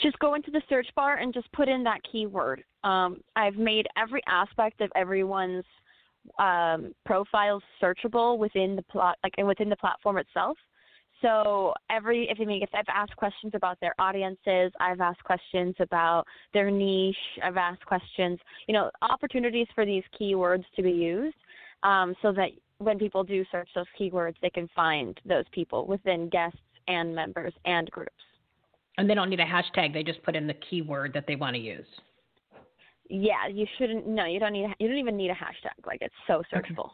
[0.00, 2.64] just go into the search bar and just put in that keyword.
[2.84, 5.64] Um, I've made every aspect of everyone's
[6.38, 10.56] um, profile searchable within the plot, like and within the platform itself.
[11.20, 15.74] So every if I mean if I've asked questions about their audiences, I've asked questions
[15.78, 21.36] about their niche, I've asked questions, you know, opportunities for these keywords to be used,
[21.82, 26.28] um, so that when people do search those keywords, they can find those people within
[26.28, 26.58] guests
[26.88, 28.12] and members and groups.
[28.98, 31.54] And they don't need a hashtag; they just put in the keyword that they want
[31.56, 31.86] to use.
[33.08, 34.06] Yeah, you shouldn't.
[34.06, 34.68] No, you don't need.
[34.78, 35.86] You don't even need a hashtag.
[35.86, 36.90] Like it's so searchable.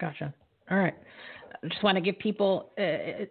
[0.00, 0.32] Gotcha.
[0.70, 0.94] All right.
[1.62, 3.24] I just want to give people uh,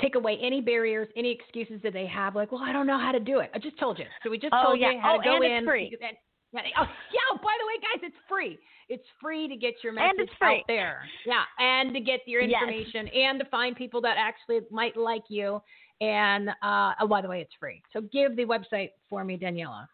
[0.00, 2.36] take away any barriers, any excuses that they have.
[2.36, 3.50] Like, well, I don't know how to do it.
[3.54, 4.04] I just told you.
[4.22, 4.92] So we just Oh, told yeah.
[4.92, 5.52] you how Oh, to go and in.
[5.58, 5.96] it's free.
[6.00, 6.16] And-
[6.54, 7.38] oh, yeah.
[7.42, 8.58] By the way, guys, it's free.
[8.88, 10.58] It's free to get your And message it's free.
[10.60, 11.02] out there.
[11.26, 12.62] Yeah, and to get your Yes.
[12.62, 15.60] information, and to find people that actually might like you.
[16.00, 17.82] And uh, oh, by the way, it's free.
[17.92, 19.86] So give the website for me, Daniela.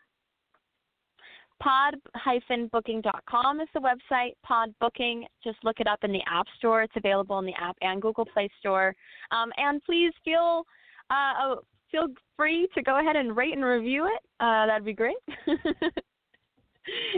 [1.60, 4.32] pod-booking.com is the website.
[4.48, 6.82] Podbooking, just look it up in the App Store.
[6.82, 8.94] It's available in the App and Google Play Store.
[9.30, 10.64] Um, and please feel
[11.10, 14.20] uh, oh, feel free to go ahead and rate and review it.
[14.40, 15.16] Uh, that'd be great.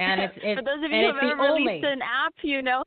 [0.00, 2.62] And it's- it's- for those of you who have ever released only- an app, you
[2.62, 2.82] know.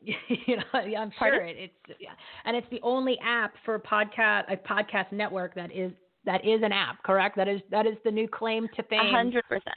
[0.02, 1.40] you know, yeah, I'm Pardon?
[1.40, 2.10] sure it, it's yeah.
[2.44, 5.92] and it's the only app for podcast a podcast network that is
[6.26, 7.36] that is an app, correct?
[7.36, 9.00] That is that is the new claim to fame.
[9.00, 9.76] A hundred percent.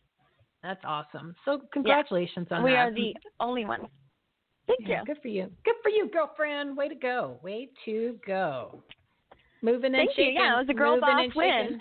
[0.64, 1.34] That's awesome.
[1.45, 2.74] So congratulations on we that.
[2.74, 3.86] We are the only ones.
[4.68, 5.05] Thank Yeah, you.
[5.05, 5.49] Good for you.
[5.64, 6.76] Good for you, girlfriend.
[6.76, 7.39] Way to go.
[7.41, 8.84] Way to go.
[9.62, 10.26] Moving and Thank you.
[10.26, 10.36] shaking.
[10.36, 11.80] Yeah, it was a girl Moving boss win.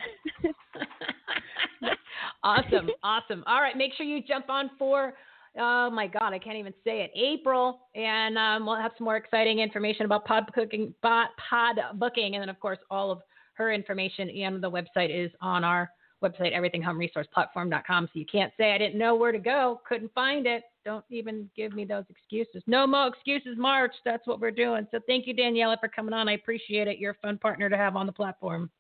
[2.43, 3.45] awesome, awesome.
[3.47, 5.15] All right, make sure you jump on for.
[5.59, 7.11] Oh my God, I can't even say it.
[7.17, 12.35] April, and um, we'll have some more exciting information about pod cooking, pod, pod booking,
[12.35, 13.21] and then of course all of
[13.55, 15.91] her information and the website is on our
[16.23, 18.09] website, everythinghomeresourceplatform.com.
[18.13, 20.63] So you can't say I didn't know where to go, couldn't find it.
[20.87, 22.63] Don't even give me those excuses.
[22.69, 23.93] No more excuses, March.
[24.05, 24.87] That's what we're doing.
[24.93, 26.29] So thank you, Daniela, for coming on.
[26.29, 26.99] I appreciate it.
[26.99, 28.71] You're a fun partner to have on the platform.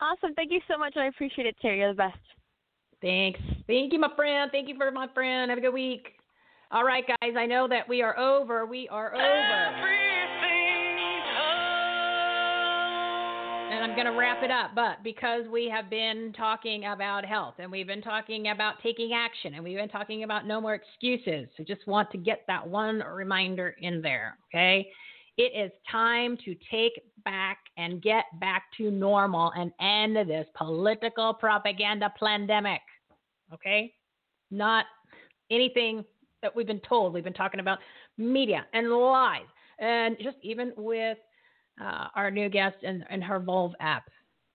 [0.00, 0.32] Awesome.
[0.34, 0.96] Thank you so much.
[0.96, 1.80] I appreciate it, Terry.
[1.80, 2.18] You're the best.
[3.02, 3.40] Thanks.
[3.66, 4.48] Thank you, my friend.
[4.52, 5.50] Thank you for my friend.
[5.50, 6.12] Have a good week.
[6.70, 7.34] All right, guys.
[7.36, 8.64] I know that we are over.
[8.64, 9.99] We are over.
[13.70, 17.54] And I'm going to wrap it up, but because we have been talking about health
[17.58, 21.48] and we've been talking about taking action and we've been talking about no more excuses,
[21.56, 24.88] I just want to get that one reminder in there, okay?
[25.36, 31.32] It is time to take back and get back to normal and end this political
[31.32, 32.80] propaganda pandemic,
[33.54, 33.94] okay?
[34.50, 34.86] Not
[35.48, 36.04] anything
[36.42, 37.14] that we've been told.
[37.14, 37.78] We've been talking about
[38.18, 39.46] media and lies,
[39.78, 41.18] and just even with
[41.80, 44.04] uh, our new guest and, and her Volv app.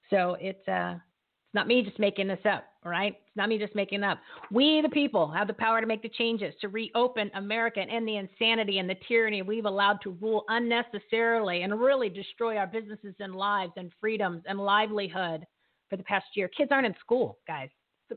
[0.09, 3.13] So it's uh, it's not me just making this up, right?
[3.13, 4.19] It's not me just making up.
[4.51, 8.07] We, the people, have the power to make the changes to reopen America and end
[8.07, 13.15] the insanity and the tyranny we've allowed to rule unnecessarily and really destroy our businesses
[13.19, 15.45] and lives and freedoms and livelihood
[15.89, 16.49] for the past year.
[16.49, 17.69] Kids aren't in school, guys.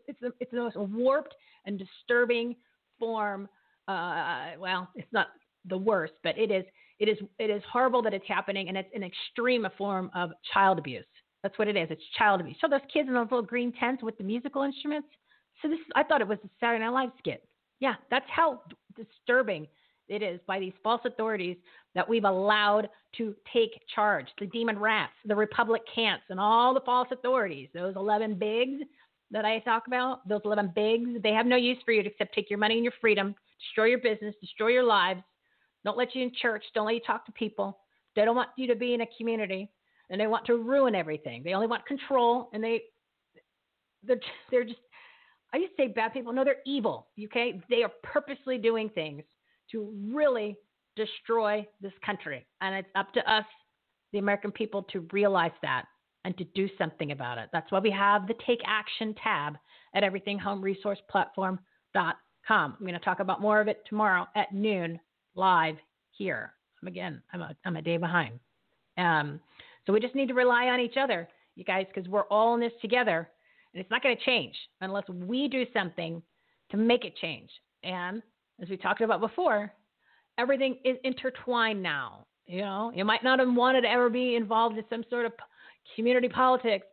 [0.06, 1.34] It's the, it's the most warped
[1.64, 2.56] and disturbing
[2.98, 3.48] form.
[3.86, 5.28] Uh, well, it's not
[5.66, 6.64] the worst, but it is
[6.98, 10.78] it is it is horrible that it's happening, and it's an extreme form of child
[10.78, 11.06] abuse.
[11.42, 11.88] That's what it is.
[11.90, 12.56] It's child abuse.
[12.60, 15.08] So those kids in those little green tents with the musical instruments.
[15.62, 17.44] So this, I thought it was a Saturday Night Live skit.
[17.80, 18.62] Yeah, that's how
[18.96, 19.66] disturbing
[20.08, 21.56] it is by these false authorities
[21.94, 24.26] that we've allowed to take charge.
[24.40, 27.68] The demon rats, the Republicans, and all the false authorities.
[27.74, 28.82] Those 11 bigs
[29.30, 32.50] that I talk about, those 11 bigs, they have no use for you except take
[32.50, 35.22] your money and your freedom, destroy your business, destroy your lives,
[35.84, 36.64] don't let you in church.
[36.74, 37.78] Don't let you talk to people.
[38.16, 39.70] They don't want you to be in a community,
[40.10, 41.42] and they want to ruin everything.
[41.44, 42.82] They only want control, and they
[44.02, 44.20] they're
[44.50, 44.80] they're just.
[45.52, 46.32] I used to say bad people.
[46.32, 47.08] No, they're evil.
[47.24, 49.22] Okay, they are purposely doing things
[49.70, 50.56] to really
[50.96, 53.44] destroy this country, and it's up to us,
[54.12, 55.84] the American people, to realize that
[56.24, 57.48] and to do something about it.
[57.52, 59.56] That's why we have the Take Action tab
[59.94, 61.58] at everythinghomeresourceplatform.com.
[62.50, 64.98] I'm going to talk about more of it tomorrow at noon
[65.38, 65.76] live
[66.10, 66.52] here.
[66.82, 68.38] I'm again, I'm a, I'm a day behind.
[68.98, 69.40] Um,
[69.86, 72.60] so we just need to rely on each other, you guys, because we're all in
[72.60, 73.30] this together,
[73.72, 76.22] and it's not going to change unless we do something
[76.70, 77.50] to make it change.
[77.84, 78.22] And
[78.60, 79.72] as we talked about before,
[80.36, 82.26] everything is intertwined now.
[82.46, 85.32] You know, you might not have wanted to ever be involved in some sort of
[85.94, 86.86] community politics.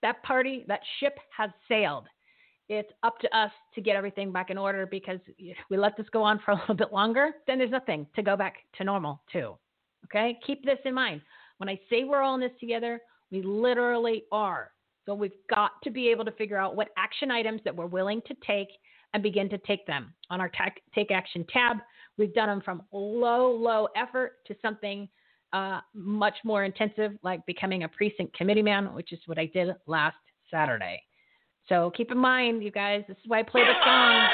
[0.00, 2.06] That party, that ship has sailed
[2.78, 5.18] it's up to us to get everything back in order because
[5.70, 8.36] we let this go on for a little bit longer, then there's nothing to go
[8.36, 9.56] back to normal too.
[10.06, 10.38] Okay?
[10.46, 11.20] Keep this in mind.
[11.58, 13.00] When I say we're all in this together,
[13.30, 14.72] we literally are.
[15.06, 18.22] So we've got to be able to figure out what action items that we're willing
[18.26, 18.68] to take
[19.14, 20.14] and begin to take them.
[20.30, 20.50] On our
[20.94, 21.78] Take Action tab,
[22.16, 25.08] we've done them from low, low effort to something
[25.52, 29.68] uh, much more intensive, like becoming a precinct committee man, which is what I did
[29.86, 30.16] last
[30.50, 31.02] Saturday.
[31.68, 34.28] So keep in mind, you guys, this is why I play the song.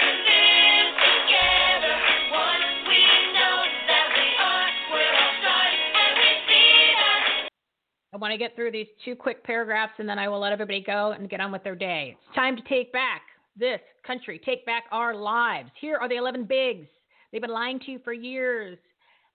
[8.11, 10.83] I want to get through these two quick paragraphs and then I will let everybody
[10.83, 12.17] go and get on with their day.
[12.19, 13.23] It's time to take back
[13.57, 15.71] this country, take back our lives.
[15.81, 16.89] Here are the 11 bigs.
[17.31, 18.79] They've been lying to you for years.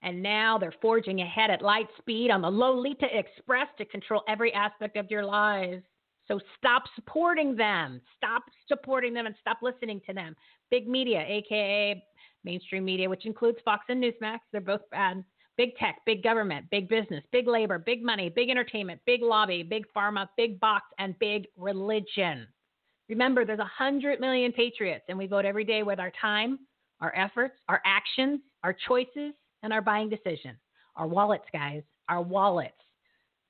[0.02, 4.52] And now they're forging ahead at light speed on the Lolita Express to control every
[4.54, 5.84] aspect of your lives.
[6.28, 8.02] So stop supporting them.
[8.16, 10.36] Stop supporting them and stop listening to them.
[10.72, 12.04] Big media, aka
[12.44, 15.24] mainstream media, which includes Fox and Newsmax, they're both bad.
[15.56, 19.86] Big tech, big government, big business, big labor, big money, big entertainment, big lobby, big
[19.96, 22.48] pharma, big box, and big religion.
[23.08, 26.58] Remember, there's 100 million patriots, and we vote every day with our time,
[27.02, 30.58] our efforts, our actions, our choices, and our buying decisions.
[30.96, 32.74] Our wallets, guys, our wallets.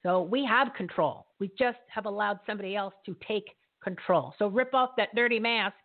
[0.04, 1.28] So we have control.
[1.40, 3.46] We just have allowed somebody else to take
[3.82, 4.34] control.
[4.38, 5.76] So rip off that dirty mask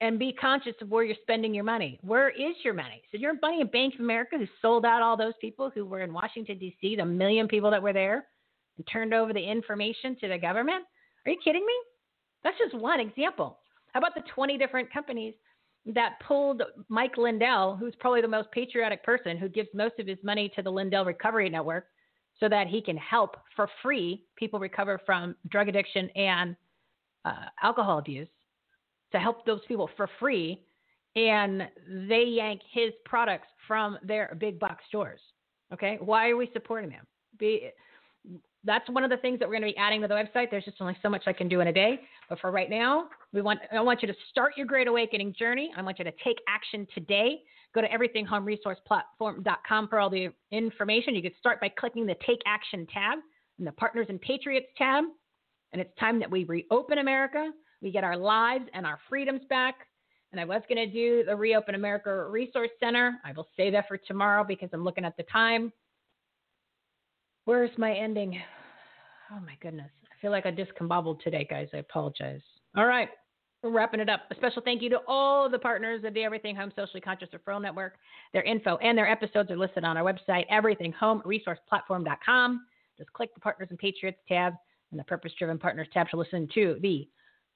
[0.00, 1.98] and be conscious of where you're spending your money.
[2.02, 3.02] Where is your money?
[3.10, 6.02] So your money in Bank of America who sold out all those people who were
[6.02, 8.26] in Washington, D.C., the million people that were there.
[8.76, 10.84] and turned over the information to the government?
[11.26, 11.74] Are you kidding me?
[12.42, 13.58] That's just one example.
[13.92, 15.34] How about the 20 different companies
[15.86, 20.18] that pulled Mike Lindell, who's probably the most patriotic person who gives most of his
[20.22, 21.86] money to the Lindell Recovery Network
[22.40, 26.56] so that he can help for free people recover from drug addiction and
[27.24, 28.28] uh, alcohol abuse
[29.12, 30.62] to help those people for free.
[31.16, 31.68] And
[32.08, 35.20] they yank his products from their big box stores.
[35.72, 35.98] Okay.
[36.00, 37.06] Why are we supporting them?
[37.38, 37.70] Be,
[38.64, 40.50] that's one of the things that we're going to be adding to the website.
[40.50, 42.00] There's just only so much I can do in a day.
[42.28, 45.70] But for right now, we want I want you to start your great awakening journey.
[45.76, 47.42] I want you to take action today.
[47.74, 51.14] Go to everythinghomeresourceplatform.com for all the information.
[51.14, 53.18] You can start by clicking the Take Action tab
[53.58, 55.04] and the Partners and Patriots tab.
[55.72, 57.50] And it's time that we reopen America.
[57.82, 59.74] We get our lives and our freedoms back.
[60.30, 63.18] And I was going to do the Reopen America Resource Center.
[63.24, 65.72] I will save that for tomorrow because I'm looking at the time.
[67.44, 68.40] Where's my ending?
[69.30, 69.90] Oh my goodness.
[70.04, 71.68] I feel like I discombobbled today, guys.
[71.74, 72.40] I apologize.
[72.76, 73.08] All right.
[73.64, 74.24] We're wrapping it up.
[74.30, 77.62] A special thank you to all the partners of the Everything Home Socially Conscious Referral
[77.62, 77.94] Network.
[78.34, 82.66] Their info and their episodes are listed on our website, everythinghomeresourceplatform.com.
[82.98, 84.52] Just click the Partners and Patriots tab
[84.90, 87.08] and the Purpose Driven Partners tab to listen to the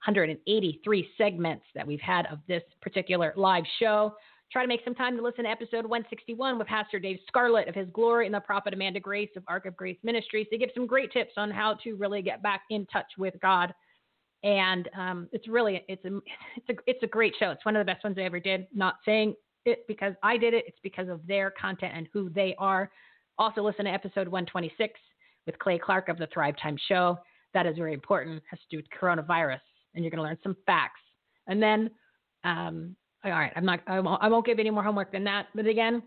[0.07, 4.15] 183 segments that we've had of this particular live show.
[4.51, 7.75] Try to make some time to listen to episode 161 with Pastor Dave Scarlett of
[7.75, 10.47] His Glory and the Prophet Amanda Grace of Ark of Grace Ministries.
[10.51, 13.75] They give some great tips on how to really get back in touch with God.
[14.45, 16.19] And um, it's really it's a
[16.57, 17.51] it's a it's a great show.
[17.51, 18.67] It's one of the best ones I ever did.
[18.73, 19.35] Not saying
[19.65, 20.65] it because I did it.
[20.69, 22.91] It's because of their content and who they are.
[23.39, 24.99] Also, listen to episode 126
[25.47, 27.19] with Clay Clark of the Thrive Time Show.
[27.55, 28.37] That is very important.
[28.37, 29.61] It has to do with coronavirus,
[29.95, 31.01] and you're going to learn some facts.
[31.47, 31.91] And then
[32.45, 33.81] um, all right, I'm not.
[33.87, 35.47] I won't, I won't give any more homework than that.
[35.55, 36.03] But again,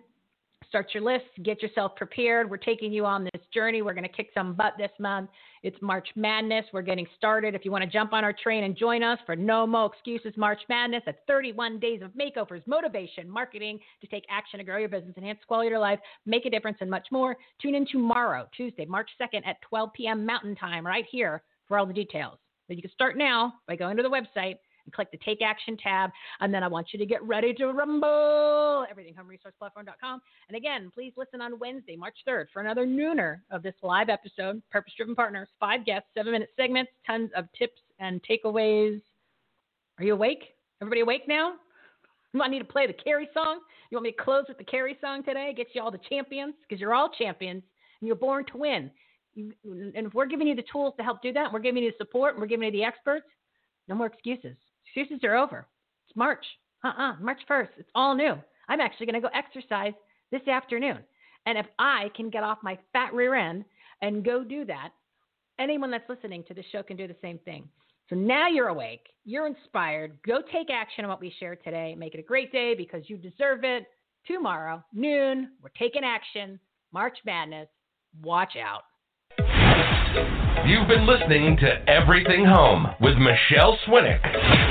[0.68, 2.50] start your list, get yourself prepared.
[2.50, 3.82] We're taking you on this journey.
[3.82, 5.30] We're going to kick some butt this month.
[5.64, 6.66] It's March Madness.
[6.74, 7.56] We're getting started.
[7.56, 10.34] If you want to jump on our train and join us for No Mo Excuses
[10.38, 14.90] March Madness, that's 31 days of makeovers, motivation, marketing to take action to grow your
[14.90, 17.38] business, enhance quality of your life, make a difference, and much more.
[17.62, 20.26] Tune in tomorrow, Tuesday, March 2nd at 12 p.m.
[20.26, 22.38] Mountain Time, right here for all the details.
[22.68, 25.78] But you can start now by going to the website and click the Take Action
[25.78, 26.12] tab.
[26.40, 28.86] And then I want you to get ready to rumble.
[28.90, 30.22] Everything EverythingHomeResourcePlatform.com.
[30.48, 34.62] And again, please listen on Wednesday, March 3rd, for another nooner of this live episode.
[34.72, 39.02] Purpose Driven Partners, five guests, seven minute segments, tons of tips and takeaways.
[39.98, 40.44] Are you awake?
[40.82, 41.54] Everybody awake now?
[42.34, 43.60] Want me to play the Carrie song?
[43.90, 45.54] You want me to close with the Carrie song today?
[45.56, 47.62] Get you all the champions because you're all champions
[48.00, 48.90] and you're born to win.
[49.34, 51.92] You, and if we're giving you the tools to help do that, we're giving you
[51.92, 53.28] the support, and we're giving you the experts,
[53.88, 54.56] no more excuses.
[54.94, 55.68] Excuses are over.
[56.08, 56.46] It's March.
[56.84, 57.14] Uh-uh.
[57.22, 57.70] March 1st.
[57.78, 58.34] It's all new.
[58.68, 59.94] I'm actually going to go exercise
[60.32, 61.00] this afternoon.
[61.46, 63.64] And if I can get off my fat rear end
[64.02, 64.90] and go do that,
[65.60, 67.70] anyone that's listening to this show can do the same thing.
[68.10, 69.08] So now you're awake.
[69.24, 70.18] You're inspired.
[70.28, 71.96] Go take action on what we shared today.
[71.98, 73.86] Make it a great day because you deserve it.
[74.28, 76.60] Tomorrow, noon, we're taking action.
[76.92, 77.70] March Madness.
[78.22, 78.84] Watch out.
[80.66, 84.71] You've been listening to Everything Home with Michele Swinick.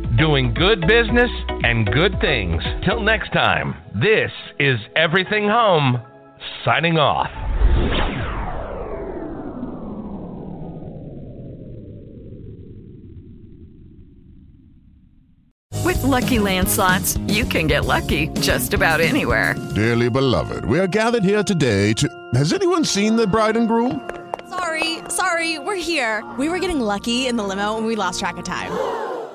[0.17, 1.31] doing good business
[1.63, 2.61] and good things.
[2.83, 6.01] Till next time, this is Everything Home,
[6.65, 7.29] signing off.
[15.85, 19.55] With Lucky Land slots, you can get lucky just about anywhere.
[19.75, 22.07] Dearly beloved, we are gathered here today to.
[22.33, 24.09] Has anyone seen the bride and groom?
[24.49, 26.23] Sorry, sorry, we're here.
[26.37, 28.71] We were getting lucky in the limo and we lost track of time.